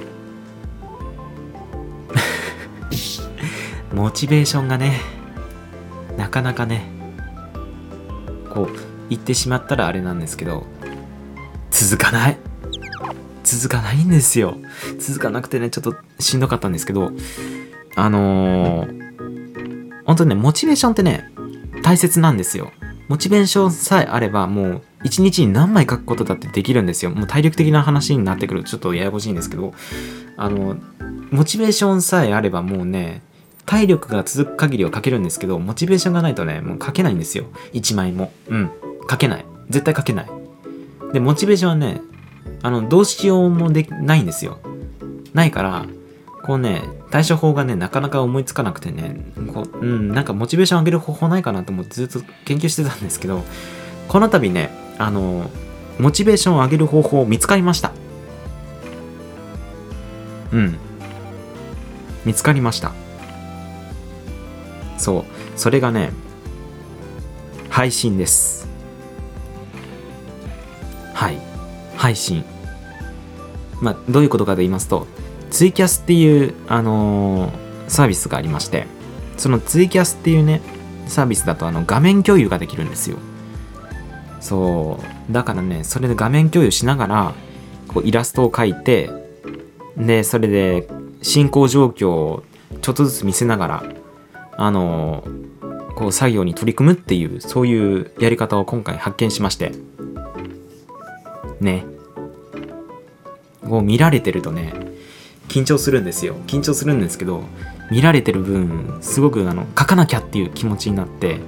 [3.93, 5.01] モチベーションがね、
[6.17, 6.91] なかなかね、
[8.51, 8.69] こう、
[9.09, 10.67] 言ってしまったらあれなんですけど、
[11.71, 12.39] 続かない。
[13.45, 14.57] 続かないんですよ。
[14.99, 17.13] 続かなくてね、ちょっとしんどかったんですけど、
[17.97, 21.31] あのー、本当にね、モチベーションってね、
[21.83, 22.73] 大切なんですよ。
[23.09, 27.11] モチベーションさえあれば、もう、一日に何枚書くことだってできるんですよ。
[27.11, 29.75] もう体力的な話になってくるとちょっとややこしいんですけど、
[30.37, 30.77] あの、
[31.31, 33.23] モチベーションさえあればもうね、
[33.67, 37.45] 体力が続く限りは書けるんですけど、モチベーションがないとね、もう書けないんですよ。
[37.73, 38.33] 一枚も。
[38.49, 38.71] うん。
[39.09, 39.45] 書けない。
[39.71, 40.27] 絶対書けない。
[41.13, 42.01] で、モチベーションはね、
[42.63, 44.59] あの、どうしようもできないんですよ。
[45.35, 45.87] ないから、
[46.45, 53.43] こうね、対処法がね、なかなか思いつかなくてね、こう、うん、なんかモチベーション上げる方法ないかなと思ってずっと研究してたんですけど、
[54.09, 55.51] この度ね、あの、
[55.99, 57.93] モチベーションを上げる方法見つかりました。
[60.53, 60.79] うん。
[62.25, 62.93] 見つかりました。
[64.99, 65.25] そう。
[65.57, 66.13] それがね、
[67.71, 68.69] 配信です。
[71.13, 71.39] はい。
[71.97, 72.45] 配信。
[73.81, 75.07] まあ、どういうことかと言いますと、
[75.51, 78.87] ツイキャスっていう、あのーサービスがありまして、
[79.37, 80.61] そのツイキャスっていうね、
[81.07, 83.19] サービスだとあの画面共有ができるんですよ。
[84.45, 85.33] そう。
[85.33, 87.35] だからね、それで画面共有しながら、
[87.89, 89.09] こうイラストを描いて、
[89.97, 90.87] で、それで
[91.23, 92.43] 進行状況を
[92.83, 93.85] ちょっとずつ見せながら、
[94.57, 95.25] あの
[95.97, 99.73] こう作業に取り組むっていう、そういうやり方を今回発見しまして。
[101.59, 101.87] ね。
[103.67, 104.75] こう見られてるとね、
[105.49, 106.37] 緊張するんですよ。
[106.47, 107.45] 緊張するんですけど、
[107.91, 111.39] 見られてる分、すごくあの、書かなきゃっていう気持ちになって、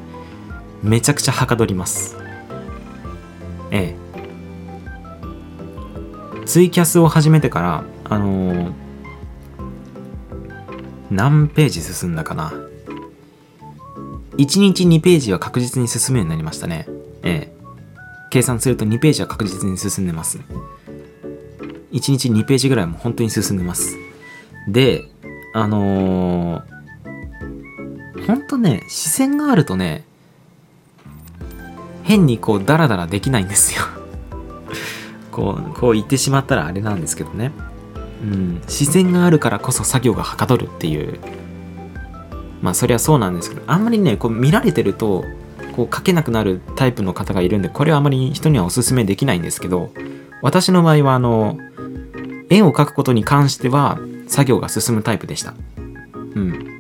[0.83, 2.26] めちゃくちゃはかどります。
[3.77, 3.95] え
[6.43, 6.47] え。
[6.47, 8.87] ツイキャスを始めてから、あのー
[11.11, 12.53] 何ページ進んだかな。
[14.39, 16.87] 1日2ページは確実に進むようになりましたね。
[17.22, 17.57] ええ。
[18.31, 20.41] 計算すると2ページは確実に進んでます。
[21.93, 23.97] 1日2ページぐらいも本当に進んでます。
[24.68, 25.05] で、
[25.55, 30.05] あのー、ほんとね、視線があるとね、
[32.07, 33.83] 変にこうダラダラできないんですよ。
[35.33, 37.53] こう、こう言ってしまったらあれなんですけどね。
[38.23, 41.19] うん、視線があるからこそ作業がはかどるっていう。
[42.63, 45.25] まあそりゃそうなんですけど、あんまりね、こう見られてると、
[45.75, 49.91] こう書けなくなるタイプの方がいるんで、これはあまり人にはお勧めできないんですけど、
[50.43, 51.59] 私の場合はあの、
[52.49, 53.99] 絵を描くことに関しては
[54.29, 55.55] 作業が進むタイプでした。
[56.35, 56.76] うん。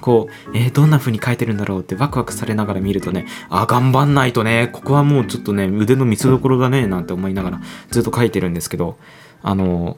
[0.00, 8.96] こう、えーどんな風に描いてるんだろうってワクワクされながら見るとね、あ、頑張んないとね、ここはもうちょっとね、腕の見せ所だね、なんて思いながらずっと描いてるんですけど、
[9.42, 9.96] あの、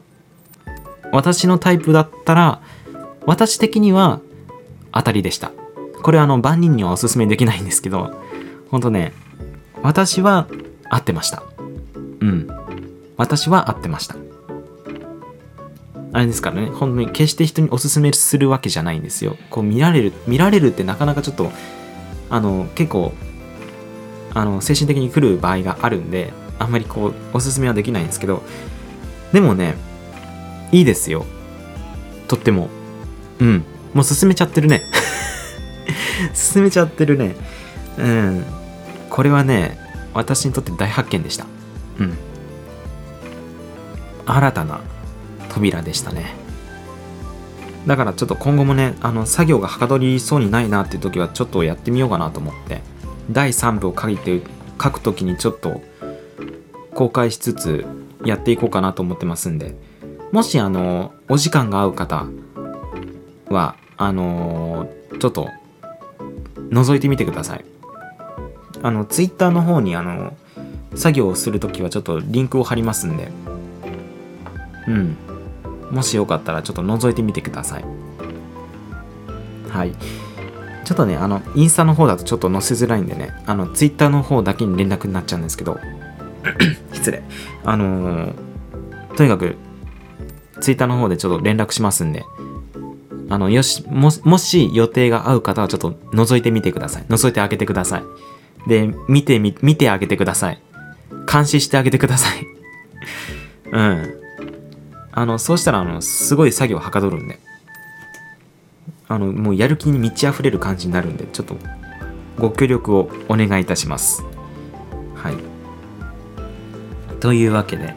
[1.11, 2.61] 私のタイプだったら、
[3.25, 4.19] 私的には
[4.91, 5.51] 当たりでした。
[6.01, 8.13] これあの、万人にはお勧めできないんですけど、
[8.69, 9.13] ほんとね、
[9.81, 10.47] 私は
[10.89, 11.43] 合ってました。
[12.19, 12.47] うん。
[13.17, 14.15] 私は合ってました。
[16.13, 19.35] あれですからね、本当に決して人におすすめするわけじゃないんですよ。
[19.49, 21.51] こう見られる、見られるってなかなかちょっと、
[22.29, 23.13] あの、結構、
[24.35, 28.43] あの、精神的に来る場合があるんで、あんまりこう、おすすめはできないんですけど、
[29.31, 29.75] でもね、
[30.71, 31.25] いいですよ。
[32.27, 32.69] とっても。
[33.39, 33.65] うん。
[33.95, 34.83] もう進めちゃってるね。
[36.35, 37.35] 進めちゃってるね。
[37.97, 38.45] うん。
[39.09, 39.79] これはね、
[40.13, 41.47] 私にとって大発見でした。
[41.99, 42.17] うん。
[44.25, 44.79] 新たな
[45.53, 46.33] 扉でしたね。
[47.85, 52.81] だからちょっと今後もね、あの、作業がはかどりそうにないなっていう時はちょっとやってみようかなと思って、
[53.29, 54.41] 第3部を書いて、
[54.81, 55.81] 書く時にちょっと
[56.93, 57.85] 公開しつつ
[58.25, 59.75] やっていこうかなと思ってますんで、
[60.31, 62.25] もしあの、お時間が合う方
[63.49, 64.89] は、あの
[65.19, 65.47] ちょっと
[66.71, 67.65] 覗いてみてください。
[68.81, 70.35] あの、ツイッターの方にあの、
[70.95, 73.31] 作業をするときはちょっとリンクを貼りますんで、
[74.87, 75.17] うん。
[75.93, 77.85] もしよかったらちょっと覗いてみてください。
[79.69, 79.93] はい。
[80.83, 85.79] ちょっとね、あの、インスタの方だとちょっと載せづらいんでね、あの、ツイッターの方だけに連絡になっちゃうんですけど、
[86.91, 87.23] 失礼。
[87.63, 88.53] あのー
[89.15, 89.55] とにかく、
[90.59, 92.23] ツイッターの方でちょっと連絡しますんで、
[93.29, 97.03] あの、よし、も、もし予定が合う方はちょっと覗いてみてください。
[97.03, 98.03] 覗いてあげてください。
[98.67, 100.61] で、見てみ、見てあげてください。
[101.31, 102.47] 監視してあげてください。
[103.71, 104.22] うん。
[105.15, 107.39] あの、そうしたら、あの、すごい作業はかどるんで。
[109.07, 111.55] あの、もうやる気に満ち溢れる感じになるんで、ちょっと、
[112.39, 114.23] ご協力をお願いいたします。
[115.15, 115.35] はい。
[117.19, 117.95] というわけで、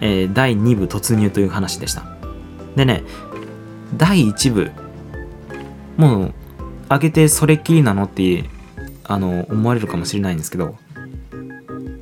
[0.00, 2.04] えー第2部突入という話でした。
[2.76, 3.02] でね、
[3.96, 4.70] 第1部、
[5.96, 6.34] もう、
[6.88, 8.44] 上げてそれっきりなのって、
[9.04, 10.76] あの、思われるかもしれないんですけど、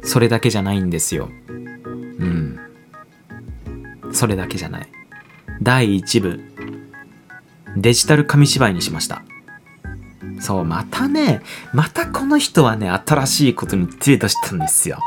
[0.02, 1.30] それだけじゃないんですよ。
[1.48, 2.60] うん。
[4.12, 4.88] それだけじゃない。
[5.62, 6.40] 第1部、
[7.76, 9.22] デジタル紙芝居にしました。
[10.40, 11.42] そう、またね、
[11.72, 14.98] またこの人はね、新しいことに手出したんですよ。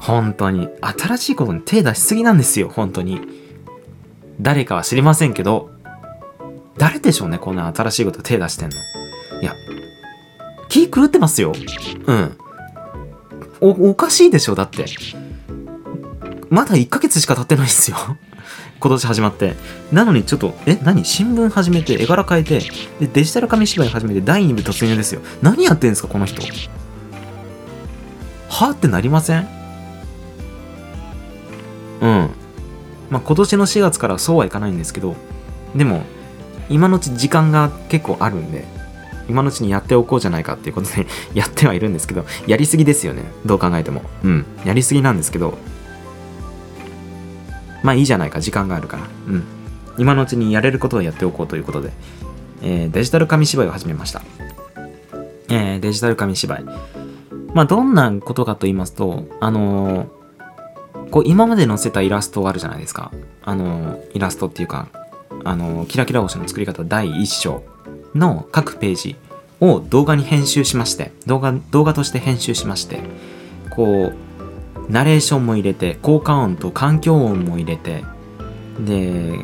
[0.00, 0.68] 本当に。
[0.80, 3.20] 新しいことに手出しすぎなんですよ、本当に。
[4.40, 5.70] 誰かは知りませんけど、
[6.76, 8.76] 誰でしょうね、こんな新しいこと手出してんの。
[9.40, 9.54] いや、
[10.68, 11.52] 気狂ってますよ。
[12.06, 12.36] うん。
[13.60, 14.84] お、おかしいでしょ、だって。
[16.50, 17.96] まだ1ヶ月しか経ってないんですよ。
[18.78, 19.56] 今年始まって。
[19.90, 21.04] なのにちょっと、え、何？
[21.04, 22.60] 新聞始めて、絵柄変えて、
[23.00, 25.20] で、デジタル紙芝居始めて、第2部突入ですよ。
[25.42, 26.42] 何やってんですか、この人。
[28.48, 29.48] はってなりません？
[32.00, 32.30] うん。
[33.10, 35.16] まあ、今年の4月からそうはいかないんですけど、
[35.74, 36.02] でも、
[36.68, 38.66] 今のうち時間が結構あるんで、
[39.28, 43.22] 今のうちにやっておこうじゃないかっていうことでやってはいるんですけど、やりすぎですよね。
[43.44, 44.02] どう考えても。
[44.22, 44.46] うん。
[44.64, 45.58] やりすぎなんですけど、
[47.86, 49.04] まあいいじゃないか、時間があるから。
[49.28, 49.44] うん。
[49.96, 51.92] 今のうちにやれることをやっておこうということで、
[52.62, 54.22] えーデジタル紙芝居を始めました。
[55.48, 56.64] えーデジタル紙芝居。
[57.54, 60.08] まあどんなことかと言いますと、あのー
[61.12, 63.12] こう今まで載せたイラストあるじゃないですか。
[63.44, 64.88] あのイラストっていうか、
[65.44, 67.62] あのキラキラ星の作り方第1章
[68.16, 69.16] の各ページ
[69.60, 73.04] を動画に編集しまして、動画、動画として編集しまして、
[73.70, 74.25] こう、
[74.88, 78.04] ナレーションも入れて、効果音と環境音も入れて、
[78.80, 79.38] で、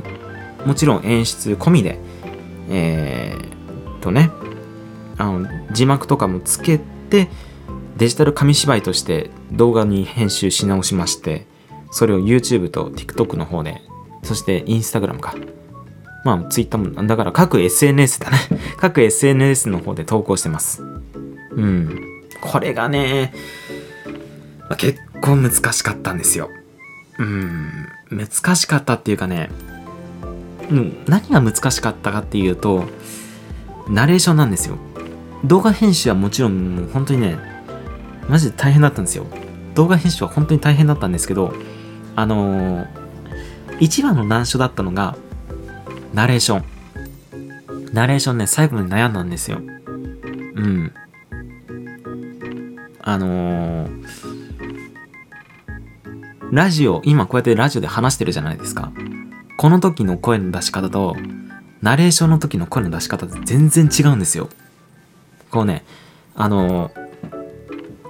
[0.66, 1.98] もちろん演出込みで、
[2.70, 4.30] えー、とね、
[5.18, 7.28] あの字幕とかもつけて
[7.96, 11.46] デジタル紙芝居として動画に編集し直しまして
[11.90, 13.82] それを YouTube と TikTok の方で
[14.22, 15.34] そして Instagram か。
[16.24, 18.38] まあ Twitter もだから各 SNS だね。
[18.78, 20.80] 各 SNS の方で投稿してます。
[20.80, 22.00] うん。
[22.40, 23.34] これがね
[24.68, 26.50] まあ結構難しかったんですよ。
[27.18, 27.88] うん。
[28.10, 29.50] 難しかったっていうかね
[30.70, 32.84] うん何が難しかったかっていうと
[33.88, 34.76] ナレーションなんですよ。
[35.44, 37.36] 動画編集はもちろんもう本当にね
[38.28, 39.26] マジで大変だったんですよ。
[39.74, 41.54] 動画編集は本当に大変だったんですけど
[42.16, 43.02] あのー
[43.80, 45.16] 一番の難所だったのが
[46.14, 46.64] ナレーション。
[47.92, 49.58] ナレーションね最後まで悩んだんですよ。
[49.58, 50.92] うん。
[53.00, 54.21] あのー
[56.52, 58.92] ラジオ今こうやってラジオで話してるじゃないですか。
[59.56, 61.16] この時の声の出し方と
[61.80, 64.50] ナレーションの時の声の出し方って全然違うんですよ。
[65.50, 65.82] こうね
[66.34, 66.90] あの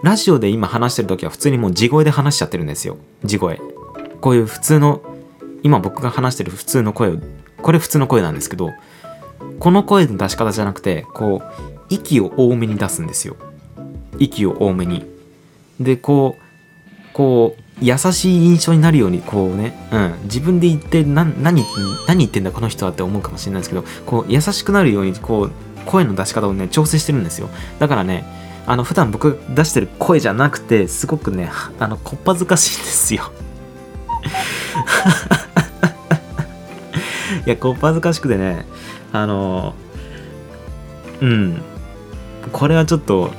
[0.02, 2.96] ラジオで今話してる時は普通にもう地声で話しちゃってるんですよ。
[3.24, 3.60] 地声。
[4.20, 5.02] こういう普通の
[5.62, 7.18] 今僕が話してる普通の声を
[7.62, 8.70] これ普通の声なんですけど
[9.60, 13.36] この声の出し方じゃなくてこう息を多めに出すんですよ。
[14.18, 15.06] 息を多めに。
[15.78, 16.42] でこう
[17.12, 21.64] こう優しい印象になるようにこうね、うん、自分で言って何何
[22.06, 25.52] 言ってんだこの人はって思うかもしれないですけどこう優しくなるようにこう
[25.84, 27.48] 声の出し方をね調整してるんですよ。
[27.78, 28.24] だからね
[28.66, 33.32] あの普段僕出してる声じゃなくてすごくねあのこっぱずかしいんですよ。
[37.44, 38.66] いやこっぱずかしくてね
[39.12, 39.74] あの
[41.20, 41.60] うん
[42.52, 43.32] これはちょっと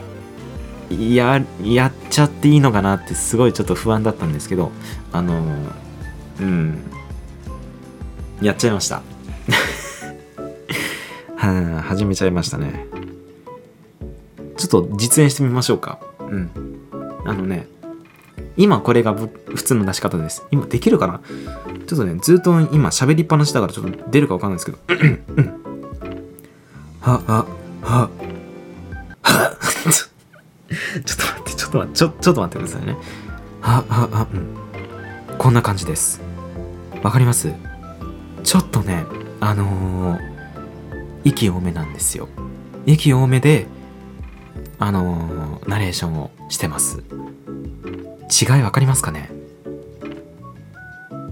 [1.16, 4.72] ややっちゃっていいのかなってすごいちょっと不安だったんですけど
[5.12, 5.44] あの
[6.40, 6.80] うん。
[8.42, 9.02] やっちゃいました。
[11.38, 12.88] は始めちゃいましたね。
[14.58, 16.00] ちょっと実演してみましょうか。
[16.20, 16.50] うん。
[17.26, 17.68] あのね
[18.58, 19.30] 今これが普
[19.64, 20.44] 通の出し方です。
[20.52, 21.22] 今できるかな？
[21.88, 24.78] ちょっとねずっと今喋りっぱなしだからちょっと出るかわかんないですけど。
[27.02, 27.46] はは
[27.82, 28.10] はは
[31.06, 32.98] ちょっと待ってちょっと待ってちょちょっと待ってくださいね。
[33.62, 35.38] はははうん。
[35.38, 36.22] こんな感じです。
[37.02, 37.52] わかります？
[38.44, 39.06] ちょっとね
[39.40, 40.34] あのー
[41.26, 42.28] 息多めなんですよ。
[42.86, 43.68] 息多めで
[44.80, 47.04] あのーナレーションをしてます。
[48.30, 49.32] 違いわかりますかね？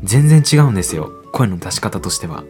[0.03, 1.11] 全然違うんですよ。
[1.33, 2.43] 声の出し方としては。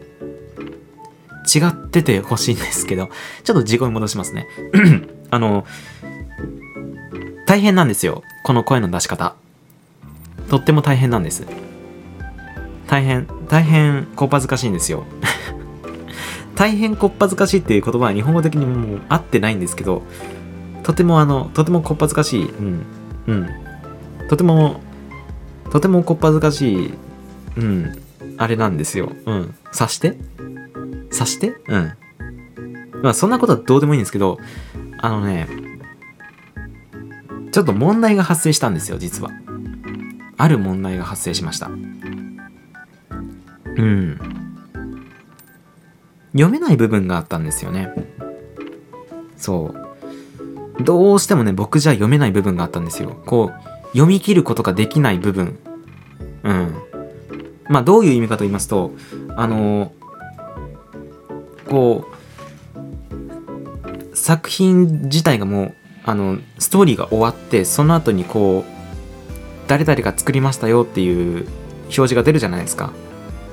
[1.54, 3.10] 違っててほしいんですけど
[3.42, 4.46] ちょっと地声戻しますね。
[5.30, 5.66] あの
[7.46, 8.22] 大変なんですよ。
[8.44, 9.34] この声の出し方。
[10.48, 11.46] とっても大変なんです。
[12.86, 15.04] 大変大変こっぱずかしいんですよ。
[16.54, 20.02] 大変こっぱずかしいっていう言葉は日本語的にもう合ってないんですけど
[20.82, 22.50] とてもあのとてもこっぱずかしい。
[22.50, 22.84] うん
[23.26, 23.48] うん。
[24.28, 24.80] とても
[25.70, 26.94] とてもこっぱずかしい。
[27.56, 27.98] うん
[28.38, 29.12] あれなんですよ。
[29.26, 29.54] うん。
[29.72, 30.16] 察して？
[31.10, 31.54] 察して？
[31.68, 31.92] うん。
[33.02, 34.38] まあそんなことはどうでもいいんですけど
[34.98, 35.48] あのね
[37.52, 39.30] ちょっと問題が発生したんですよ実は。
[40.38, 41.68] ある問題が発生しました。
[41.68, 41.72] う
[43.82, 44.18] ん。
[46.32, 47.92] 読めない部分があったんですよね。
[49.36, 49.74] そ
[50.78, 50.82] う。
[50.82, 53.22] どうしてもね僕じゃ読めない部分があったんですよ。
[53.26, 55.58] こう読み切ることができない部分。
[56.42, 56.74] うん。
[57.68, 58.92] まあどういう意味かと言いますと
[59.36, 59.92] あの
[61.68, 65.74] こう作品自体がもう
[66.04, 71.46] あのストーリーが終わってその後にこう誰々が作りましたよっていう
[71.84, 72.92] 表示が出るじゃないですか。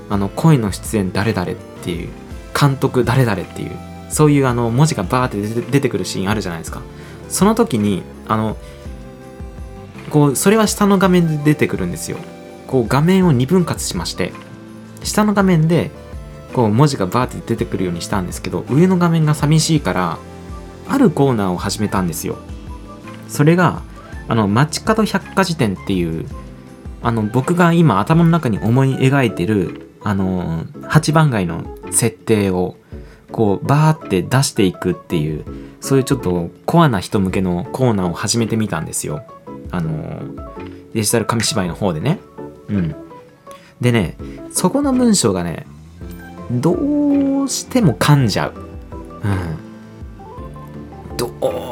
[0.10, 2.10] あの声の出演誰々っていう
[2.60, 3.72] 監督誰々っていう
[4.10, 6.82] そういうあの文字がバーって出てくるシーンあるじゃないですか。
[7.30, 8.58] その時にあの
[10.10, 12.18] こうそれは下の画面で出てくるんですよ。
[12.66, 14.34] こう画面を2分割しまして
[15.04, 15.92] 下の画面で
[16.54, 20.18] こう文字がバーって出てくるようにしたんですけど上の画面が寂しいから
[20.90, 22.38] あるコーナーを始めたんですよ。
[23.28, 23.84] それが
[24.28, 26.26] あの街角百科事典っていう
[27.02, 32.76] あの僕が今頭の中に思い描いてるあの8番街の設定を
[33.32, 35.46] こうバーって出していくっていう
[35.80, 39.24] そういうちょっとコアな人向けのコーナーを始めてみたんですよ。
[39.72, 40.22] あの
[40.94, 42.20] デジタル紙芝居の方でね。
[42.68, 42.96] うん。
[43.80, 44.18] でね
[44.52, 45.66] そこの文章がね
[46.52, 48.54] どうしても噛んじゃう。
[49.24, 49.69] うん。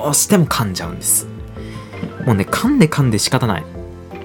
[0.09, 1.27] うしても噛んじゃうんです。
[2.25, 3.65] もうね噛んで噛んで仕方ない。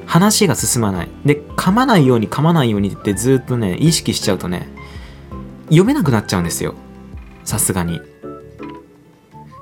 [0.07, 1.09] 話が進まない。
[1.25, 4.69] で噛まないように噛まないようにってずっとね意識しちゃうとね
[5.65, 6.75] 読めなくなっちゃうんですよ。
[7.45, 8.01] さすがに。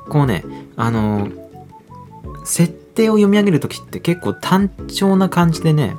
[0.09, 0.45] こうね
[0.77, 1.29] あの
[2.45, 5.97] 設定を読み上げる時って結構単調な感じでね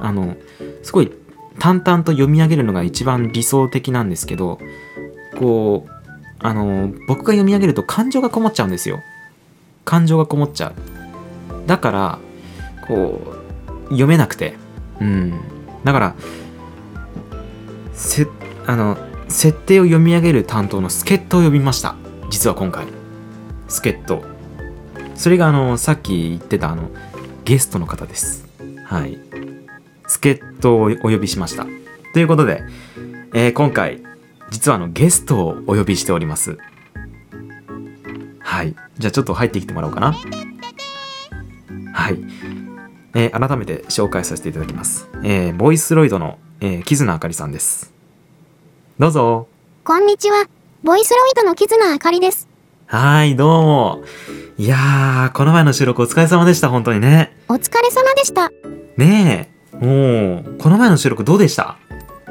[0.00, 0.36] あの
[0.82, 1.12] すごい
[1.58, 4.58] 淡々と読み上げるのが一番理想的なんですけど
[5.38, 5.90] こう
[6.38, 9.00] あの僕が読み上げると感情がこもっちゃうんですよ。
[9.86, 11.66] 感情がこもっちゃう。
[11.66, 12.18] だから
[12.86, 13.22] こ
[13.80, 14.54] う読めなくて。
[15.00, 15.40] うん。
[15.84, 16.14] だから
[17.94, 18.26] せ
[18.66, 21.96] あの設定を読み上げる担当の助っ人を呼びました。
[22.28, 22.86] 実は今回。
[23.68, 24.22] 助っ人。
[25.14, 26.90] それがあのさっき言ってたあの
[27.44, 28.46] ゲストの方です。
[28.84, 29.18] はい。
[30.06, 31.66] 助っ人をお呼びしました。
[32.12, 32.62] ということで、
[33.34, 34.02] えー今回
[34.50, 36.58] 実はあのゲストをお呼びしております
[38.46, 38.76] はい。
[38.96, 40.12] じゃあちょっと入ってきてもらおうかな。
[41.92, 42.18] はい、
[43.14, 47.92] えー改めて紹介させていただきます、えーボイスロイドの、えー、木津あかりさんです。
[49.00, 49.48] どうぞ。
[49.82, 50.46] こんにちは。
[50.84, 52.48] ボイスロイドのキズナあかりです。
[52.86, 54.04] はいどうも。
[54.58, 57.36] いやーこの前の収録お疲れ様でした本当にね。
[57.48, 58.52] お疲れ様でした。
[58.96, 59.76] ねえ。
[59.84, 61.78] もうこの前の収録どうでした？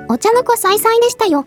[0.08, 1.46] お茶の子さいさいでしたよ。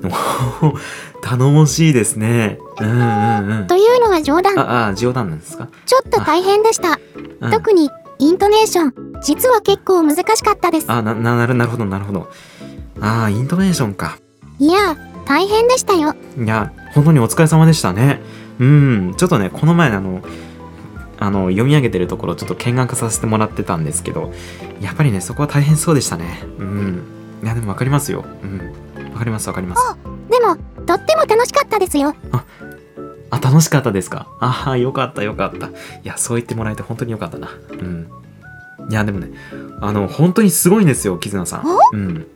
[1.22, 2.58] 頼もしいですね。
[2.80, 3.66] うんうんうん。
[3.66, 4.58] というのは冗談。
[4.58, 6.98] ああ冗談なんですか、ちょっと大変でした。
[7.40, 8.94] うん、特に、イントネーション。
[9.22, 10.90] 実は結構難しかったです。
[10.90, 12.28] あなななるなるほどなるほど。
[13.00, 14.18] ああイントネーションか。
[14.58, 14.96] いや、
[15.26, 16.14] 大変でしたよ。
[16.36, 18.20] いや本当にお疲れ様でしたね。
[18.58, 19.14] うん。
[19.16, 20.22] ちょっとねこの前あの
[21.20, 24.32] あの読み上げてるところちょっと見学させてもらってたんですけど
[24.80, 26.42] やっぱりねそこは大変そうでしたね。
[26.58, 27.02] うん。
[27.42, 28.24] いやでも分かりますよ。
[28.42, 28.72] うん
[29.18, 29.96] 分かります分かります。
[30.30, 30.56] でも、
[30.86, 32.14] とっても楽しかったですよ。
[33.30, 34.26] あ楽しかったですか？
[34.40, 35.66] ああよかったよかった。
[35.66, 35.70] い
[36.04, 37.48] やそう言ってもらえて本当によかったな。
[37.70, 38.08] うん。
[38.90, 39.30] いやでもね
[39.80, 41.64] あの本当にすごいんですよキズナさん。
[41.92, 42.26] うん。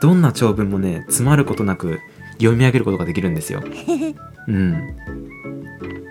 [0.00, 1.98] どんな長文もね詰まることなく
[2.38, 3.62] 読み上げることができるんですよ。
[4.48, 4.96] うん。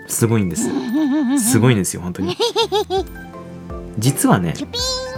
[0.06, 0.68] すごいんです。
[1.38, 2.36] すごいんですよ本当に。
[3.98, 4.54] 実はね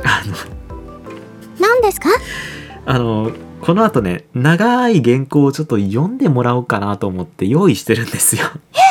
[0.04, 0.34] あの
[1.60, 2.08] 何ですか？
[2.86, 3.30] あの
[3.70, 8.42] この後ね長い原稿をちょっと読んでもらおうかなと思って用意してるんですよ。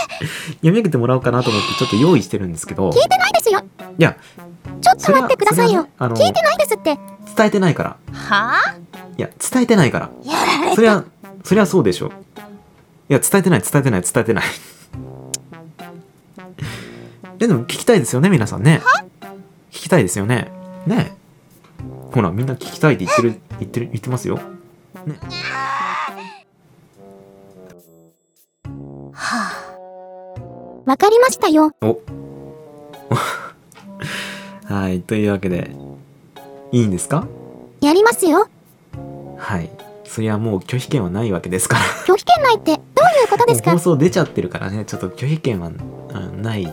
[0.63, 2.89] 読み上げてもらおうかなと思ってちょっと用意してるんですけど。
[2.89, 3.59] 聞いてないですよ。
[3.59, 4.15] いや
[4.80, 5.86] ちょっと待ってくださいよ。
[5.97, 6.97] あの聞いてないですって。
[7.36, 7.89] 伝えてないから。
[8.13, 8.75] はあ？
[9.17, 10.11] いや伝えてないから。
[10.23, 11.03] やられそりゃ
[11.43, 12.13] そりゃそうでしょ。
[13.09, 14.45] いや伝えてない伝えてない伝えてない。
[17.41, 18.82] えでも聞きたいですよね皆さんね。
[19.73, 20.49] 聞きたいですよね。
[20.88, 22.13] ねえ。
[22.13, 24.39] ほらみんな聞きたいって言ってる言ってる言ってますよ
[30.86, 31.74] わかりましたよ。
[34.66, 35.72] はいというわけで
[36.72, 37.28] いいんですか？
[37.82, 38.47] やりますよ。
[39.38, 39.70] はい。
[40.05, 41.82] そりゃもう拒否権はないわけですから。
[42.05, 43.72] 拒否権ないって、どういうことですか？
[43.72, 44.84] 放送出ちゃってるからね。
[44.86, 46.66] ちょっと拒否権はうんない。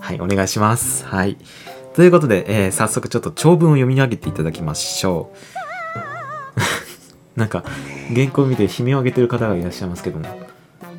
[0.00, 1.04] はいお願いします。
[1.06, 1.36] はい。
[1.94, 5.57] ということで、えー早速ちょっと長文を読み上げていただきましょう
[7.38, 7.64] なんか
[8.14, 10.26] 原稿を見て悲鳴を上げてる方がいらっしゃいますけども。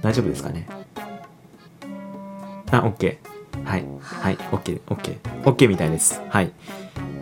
[0.02, 0.68] 大丈夫ですかね？
[2.72, 3.18] あ OK
[3.66, 3.86] はい。
[4.00, 4.38] はい。
[4.38, 6.22] OKOKOK みたいです。
[6.30, 6.54] はい。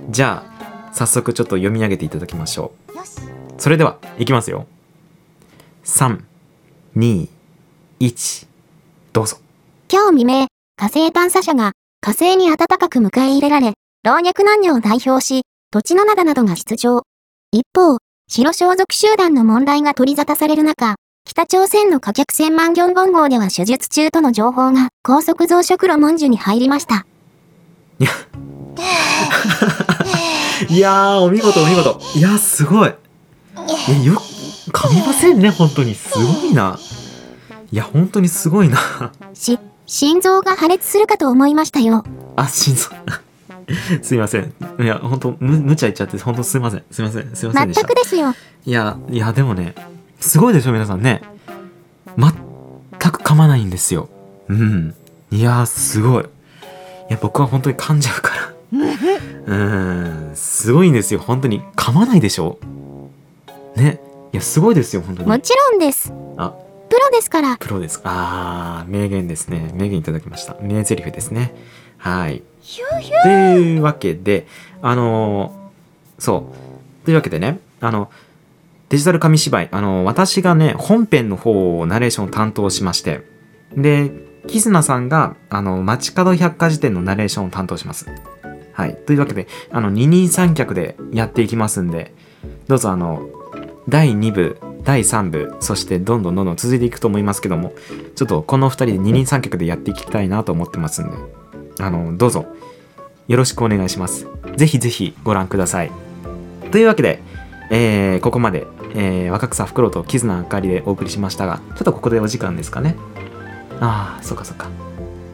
[0.09, 2.97] じゃあ早速ちょっと読み上げていただきましょう。
[2.97, 3.17] よし。
[3.57, 4.67] それではいきますよ。
[5.83, 6.21] 3、
[6.95, 7.27] 2、
[7.99, 8.47] 1、
[9.13, 9.37] どうぞ。
[9.91, 11.71] 今日未明、火星探査車が
[12.01, 13.73] 火星に暖かく迎え入れられ、
[14.03, 15.41] 老若男女を代表し、
[15.71, 17.01] 土地の灘などが出場。
[17.51, 17.97] 一方、
[18.29, 27.05] 白装束集団の問題が取り沙汰される中、北朝鮮の貨客船万元本号では手術中との情報が高速増殖路文樹に入りました。
[30.69, 31.99] いやー、お見事、お見事。
[32.15, 32.89] いやー、すごい。
[32.89, 32.91] い
[33.91, 34.21] や、よ、
[34.71, 35.95] 噛みませんね、本当に。
[35.95, 36.77] すごいな。
[37.71, 38.77] いや、本当にすごいな。
[39.33, 42.03] し、心臓が破裂するかと思いましたよ。
[42.35, 42.89] あ、心臓。
[44.01, 44.53] すいません。
[44.79, 46.83] いや、本当む、無茶言っちゃって、本当すいません。
[46.89, 47.35] すいません。
[47.35, 48.01] すいませんでした全く。
[48.01, 48.33] ですよ。
[48.65, 49.75] いや、いや、でもね、
[50.19, 51.21] すごいでしょ、皆さんね。
[52.17, 52.31] 全
[53.11, 54.09] く噛まないんですよ。
[54.47, 54.95] うん。
[55.31, 56.23] いやー、すごい。
[56.23, 56.27] い
[57.09, 58.53] や、僕は本当に噛んじゃうから。
[59.47, 61.19] うーん、すごいんですよ。
[61.19, 61.61] 本当に。
[61.75, 62.59] 噛まないでしょ
[63.75, 63.99] ね。
[64.33, 65.29] いや、すごいですよ、本当に。
[65.29, 66.13] もちろんです。
[66.37, 66.53] あ
[66.89, 67.57] プロですから。
[67.57, 67.99] プロです。
[68.03, 69.71] あー、名言ですね。
[69.73, 70.55] 名言いただきました。
[70.61, 71.53] 名台詞ですね。
[71.97, 72.43] はい。
[73.23, 74.47] というわけで、
[74.81, 75.71] あの
[76.19, 77.05] そう。
[77.05, 78.11] というわけでね、あの、
[78.89, 83.21] デジタル紙芝居、あの、私がね、本編の方をナレーションを担当しまして、
[83.75, 84.11] で、
[84.47, 88.07] キズナさんが、あの、街角百科事典のナレーションを担当します。
[88.73, 88.95] はい。
[88.95, 92.13] というわけで、あの、二人三脚でやっていきますんで、
[92.67, 93.29] どうぞあの、
[93.89, 97.73] 第2部第3部そしてどんどんどんどん続いていくと思いますけども
[98.15, 101.17] ちょっとこの2人で二人三脚でやっていきたいなと思ってますんで
[101.79, 102.45] あのどうぞ。
[103.27, 104.27] よろしくお願いします。
[104.55, 105.91] ぜひぜひご覧ください。
[106.71, 107.21] というわけで、
[107.69, 112.95] えーここまで、えー若草フクロウと絆あかりでお送りしましたがちょっとここでお時間ですかね。
[113.79, 114.69] ああそっかそっか。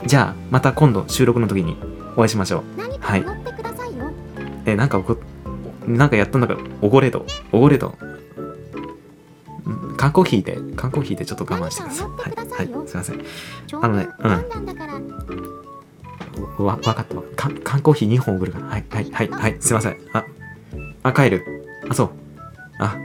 [0.06, 1.78] じゃあまた今度収録の時に
[2.16, 2.64] お会いしましょう。
[2.78, 3.26] 何はい。
[4.66, 5.18] え、なんかおこ、
[5.86, 7.90] なんかやったんだから、おごれど、おごれど。
[7.90, 7.98] ん
[9.98, 12.08] 缶コーヒーで、缶コーヒーでちょっと我慢してください。
[12.08, 12.16] は
[12.64, 13.22] い、はい、すいません。
[13.82, 15.63] あのねうん。
[16.60, 17.24] わ、わかったわ。
[17.36, 18.66] 缶、缶コーヒー2本おごるから。
[18.66, 19.98] はい、はい、はい、はい、すいません。
[20.14, 20.26] あ、
[21.04, 21.46] あ、帰る。
[21.90, 22.10] あ、そう。
[22.80, 22.98] あ、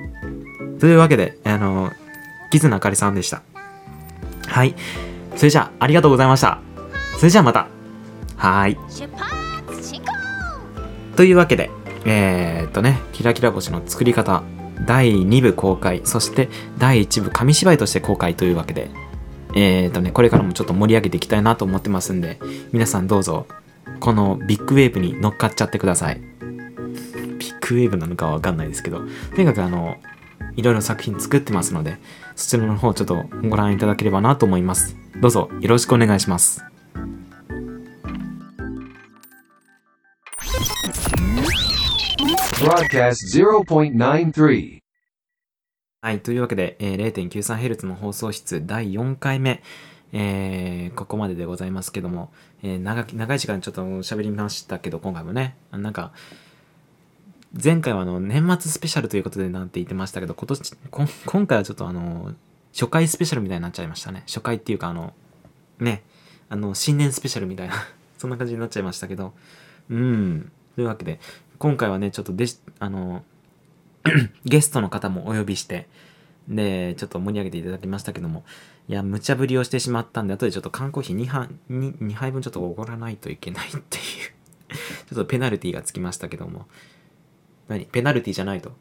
[0.78, 1.92] というわけで、あの、
[2.50, 3.42] 絆あかりさんでした。
[4.46, 4.74] はい。
[5.36, 6.60] それじゃあ、ありがとうございました。
[7.18, 7.68] それじゃあまた。
[8.36, 8.78] はい。
[11.16, 11.70] というわけで、
[12.05, 14.42] えー、っとね、キラキラ星の作り方、
[14.86, 16.48] 第2部公開、そして
[16.78, 18.90] 第1部紙芝居として公開というわけで、
[19.54, 22.38] えー、とね、これからもちょっと盛り上げていきたいなと思ってますんで、
[22.72, 23.46] 皆さんどうぞ、
[24.00, 26.20] このビッグウェーブに乗っかっちゃってください。
[26.20, 29.00] ビッグウェーブなのかはわかんないですけど、
[29.34, 29.96] とにかくあの、
[30.56, 31.98] いろいろ作品作ってますので、
[32.36, 34.96] そちらの方ちょっとご覧いただければなと思います。
[35.20, 36.64] どうぞよろしくお願いします。
[42.58, 44.88] Broadcast 0.93.
[46.00, 46.20] はい。
[46.20, 49.64] というわけで、えー 0.93Hz の放送室第4回目、
[50.12, 52.30] えーここまででございますけども、
[52.62, 56.12] えー長長い時間ちょっと喋りましたけど、今回もね、なんか、
[57.52, 60.76] 前回はあの年末スペシャルということでなんて言ってましたけど、今年、
[61.26, 62.32] 今回はちょっとあの、
[62.72, 64.22] 初回スペシャルみたいになっちゃいましたね。
[64.28, 65.14] 初回っていうかあの、
[65.80, 66.04] ね、
[66.48, 67.74] あの、新年スペシャルみたいな、
[68.18, 69.34] そんな感じになっちゃいましたけど、
[69.90, 70.52] うん。
[70.76, 71.18] というわけで、
[71.58, 73.24] 今回はね、ちょっとでし、あの、
[74.44, 75.88] ゲストの方もお呼びして、
[76.48, 78.44] で、ちょっと盛り上げていただきましたけども、
[78.88, 83.82] いや、無茶ぶりをしてしまったんで、後でちょっと缶コーヒー2杯 2, 2杯分ちょっとおごらないといけないっていう、
[85.08, 86.66] ちょっとペナルティーがつきましたけども、
[87.68, 87.84] 何？
[87.84, 88.72] ペナルティーじゃないと。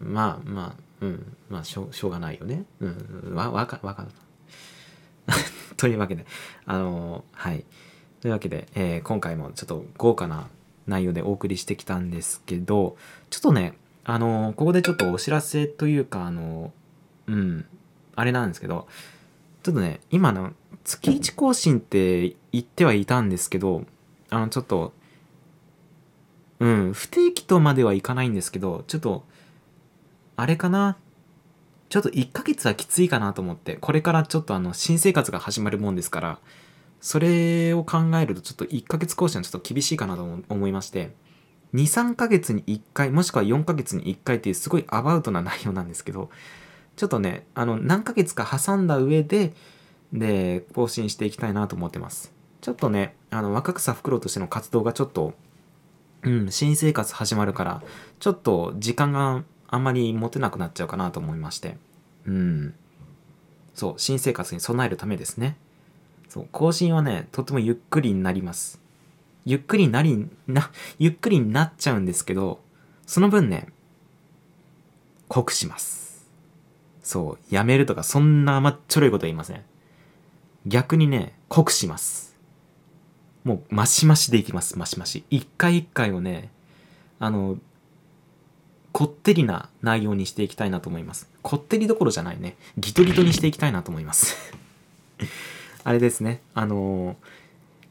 [0.00, 2.64] まあまあ、うん、まあしょう、しょうがないよね。
[2.80, 4.08] うん、わ、わか、わかる。
[5.76, 6.24] というわけで、
[6.64, 7.64] あのはい。
[8.20, 10.48] というわけで、えー今回もちょっと豪華な
[10.88, 12.96] 内容でお送りしてきたんですけど、
[13.30, 16.72] ちょっとね、あのここでちょっとお知らせというか、あの
[17.26, 17.66] うん、
[18.16, 18.88] あれなんですけど、
[19.62, 20.52] ちょっとね、今の
[20.84, 23.84] 月1更新って言ってはいたんですけど、
[24.30, 24.94] あの、ちょっと、
[26.60, 29.24] うん、不定期とまではいかないんですけど、ちょっと、
[30.36, 30.96] あれかな？
[31.88, 36.38] ちょっと1ヶ月はきついかなと思って、これからちょっとあの、新生活が始まるもんですから、
[37.00, 41.14] それを考えるとちょっと1ヶ月更新はちょっと厳しいかなと思いまして、
[41.74, 46.30] 2、3ヶ月に1回、もしくは4ヶ月に1回っていうすごいアバウトな内容なんですけど、
[46.96, 49.54] ちょっとね、あの、何ヶ月か挟んだ上で、
[50.12, 52.32] で、更新していきたいなと思ってます。
[52.60, 55.34] ちょっとね、あの、若草袋としての活動がちょっと、
[56.22, 57.82] うん、新生活始まるから、
[58.18, 61.76] ちょっと時間があんまり持てなくなっちゃうかなと思いまして。
[62.26, 62.74] うん。
[63.74, 65.56] そう、新生活に備えるためですね。
[66.28, 68.80] そう、更新はね、とてもゆっくりになります。
[69.44, 72.60] ゆっくりなり、な、ゆっくりになっちゃうんですけど、
[73.06, 73.68] その分ね、
[75.28, 76.26] 濃くします。
[77.02, 79.62] そう、やめるとか、そんな甘っちょろいことは言いません。
[80.66, 82.36] 逆にね、濃くします。
[83.44, 85.24] もう、マシマシでいきます、マシマシ。
[85.30, 86.50] 一回一回をね、
[87.18, 87.56] あの、
[88.92, 91.30] こってりな内容にしていきたいなと思います。
[91.40, 92.56] こってりどころじゃないね。
[92.76, 94.36] ギトギトにしていきたいなと思います。
[95.84, 96.42] あれですね。
[96.54, 97.16] あの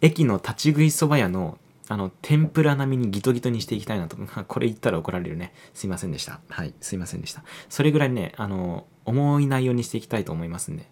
[0.02, 1.58] 駅の立ち食いそば屋の、
[1.88, 4.18] あの、天ぷら並みにギトギトにしていきたいなと。
[4.48, 5.54] これ言ったら怒られるね。
[5.74, 6.40] すいませんでした。
[6.50, 7.44] はい、すいませんでした。
[7.70, 10.88] それぐらいね、あの重い内容にしていきたいと思いますんで。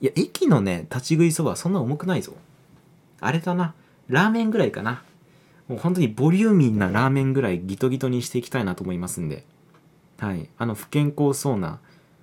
[0.00, 2.34] いや、駅のね、立ち食いそばはそんな重くないぞ。
[3.20, 3.74] あれだな。
[4.08, 5.02] ラーメンぐらいかな。
[5.68, 9.44] もう本当にボリューミーなラーメンぐらいギトギトにしていきたいなと思いますんで。
[10.18, 10.48] はい。
[10.56, 11.78] あの、不健康そうな、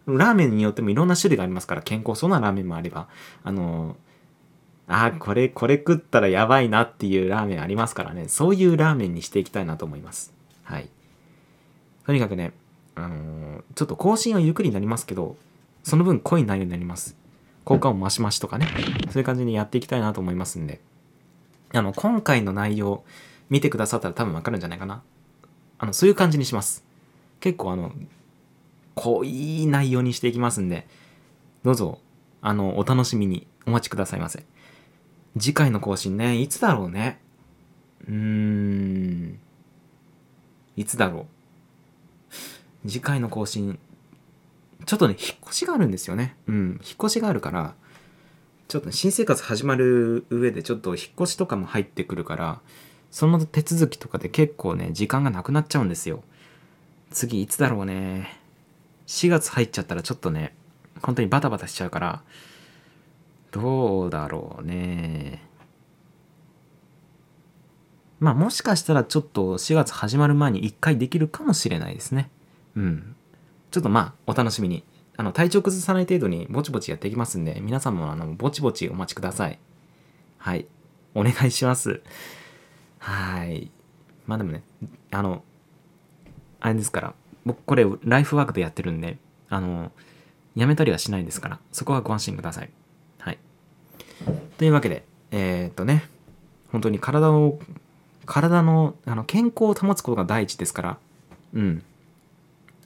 [0.08, 3.08] ラーメンによってもいろんな種類がありますから、健康そうなラーメンもあれば、
[3.44, 3.96] あの、
[4.88, 10.34] あーこれ、これ食ったらやばいなっていうラーメンありますからね、そういうラーメンにしていきたいなと思います。
[10.64, 10.90] はい。
[12.06, 12.54] とにかくね、
[12.96, 15.36] あのーちょっと更新はゆっくりになりますけど、
[15.84, 17.18] その分濃い内容になります。
[17.64, 18.68] 効果音マシマシとかね、
[19.10, 20.80] そういう感じにやっていきたいなと思いますんで、
[21.74, 23.04] あの、今回の内容
[23.50, 25.02] 見てくださったら多分わかるんじゃないかな。
[25.80, 26.86] あの、そういう感じにします。
[27.40, 27.92] 結構あの、
[28.94, 30.88] 濃い内容にしていきますんで、
[31.64, 32.00] どうぞ、
[32.42, 34.46] あの、お楽しみにお待ちくださいませ。
[35.38, 37.20] 次回の更新ね、いつだろうね。
[38.08, 39.40] うーん。
[40.76, 41.26] いつだろう。
[42.88, 43.80] 次回の更新
[44.86, 47.74] ちょっとね引っ越しがあるんですよねうん引っ越しがあるから
[48.68, 52.62] ちょっとね新生活始まる上でちょっと引っ越しとかも入ってくるから
[53.12, 56.24] その手続きとかで結構ね時間がなくなっちゃうんですよ
[57.12, 58.38] 次いつだろうね
[59.08, 60.54] 4月入っちゃったらちょっとね
[61.02, 62.22] 本当にバタバタしちゃうから
[63.56, 65.42] どうだろうね。
[68.20, 72.30] まあもしかしたらちょっと4月始まる前に1回できるかもしれないですね。
[72.76, 73.16] うん。
[73.72, 74.84] ちょっとまあお楽しみに。
[75.16, 79.58] あの体調崩さない程度にぼちぼちやっていきますんで皆さんもあのぼちぼちお待ちください。
[80.38, 80.68] はい。
[81.14, 82.02] お願いします。
[83.00, 83.72] はい。
[84.28, 84.64] まあでもね
[85.12, 85.44] あの
[86.60, 87.14] あれですから
[87.46, 89.18] 僕これライフワークでやってるんで
[89.48, 89.94] あの
[90.56, 92.70] やめたりはしないですからそこはご安心ください。
[94.58, 96.08] というわけでえー、っとね
[96.72, 97.60] 本当に体を
[98.26, 100.98] 体のあの健康を保つことが第一ですから
[101.54, 101.84] うん。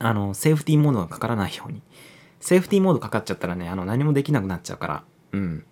[0.01, 1.81] あのセーフティーモードがかからないように。
[2.39, 5.03] セーフティーモードかかっちゃったらねあの何もできなくなっちゃうから
[5.34, 5.65] うん。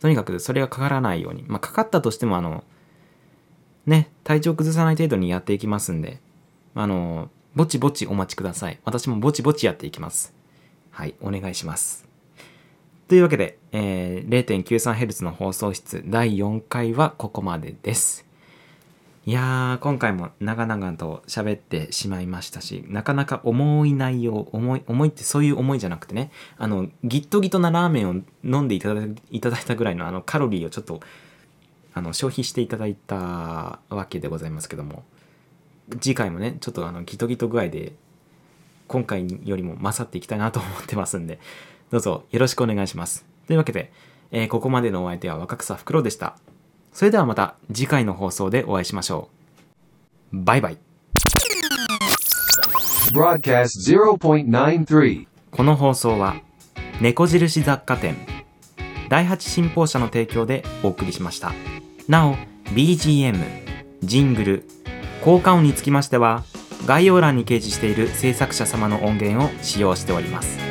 [0.00, 1.44] とにかくそれがかからないように。
[1.46, 2.64] まあかかったとしてもあの
[3.86, 6.20] ね体調崩さない程度にやっていきますんで
[6.74, 8.78] あのぼちぼちお待ちください。
[8.84, 10.34] 私もぼちぼちやっていきます。
[10.90, 12.03] はいお願いします。
[13.06, 18.24] というわけで、えー、0.93Hz の放送室第4回はここまでです。
[19.26, 28.14] いやー今回も長々と喋ってしまいましたしなかなか重い内容重い重いってそういう思いじゃなくてねあのギットギトなラーメンを
[28.44, 31.00] 飲んでいただいただいたぐらいのあのカロリーをちょっと
[31.94, 35.04] あの消費していただいたわけでございますけども
[36.00, 37.94] 次回もねちょっとあのギトギト具合で
[38.88, 41.38] 今回よりも勝っていきたいなと思ってますんで
[41.94, 43.24] どうぞよろしくお願いします。
[43.46, 43.92] というわけで、
[44.32, 46.36] えーここまでのお相手は若草ふくろでした。
[46.92, 49.28] それではまた次回の放送でお会いしましょ
[50.32, 50.36] う。
[50.42, 50.78] バイバイ。
[53.12, 55.28] Broadcast 0.93.
[55.52, 56.34] この放送は
[57.00, 58.16] 猫印雑貨店
[59.08, 61.52] 第八新報社の提供でお送りしました。
[62.08, 62.34] なお
[62.74, 63.38] BGM
[64.02, 64.64] ジングル
[65.22, 66.42] 効果音につきましては
[66.86, 70.63] 概要欄に掲示している制作者様の音源を使用しております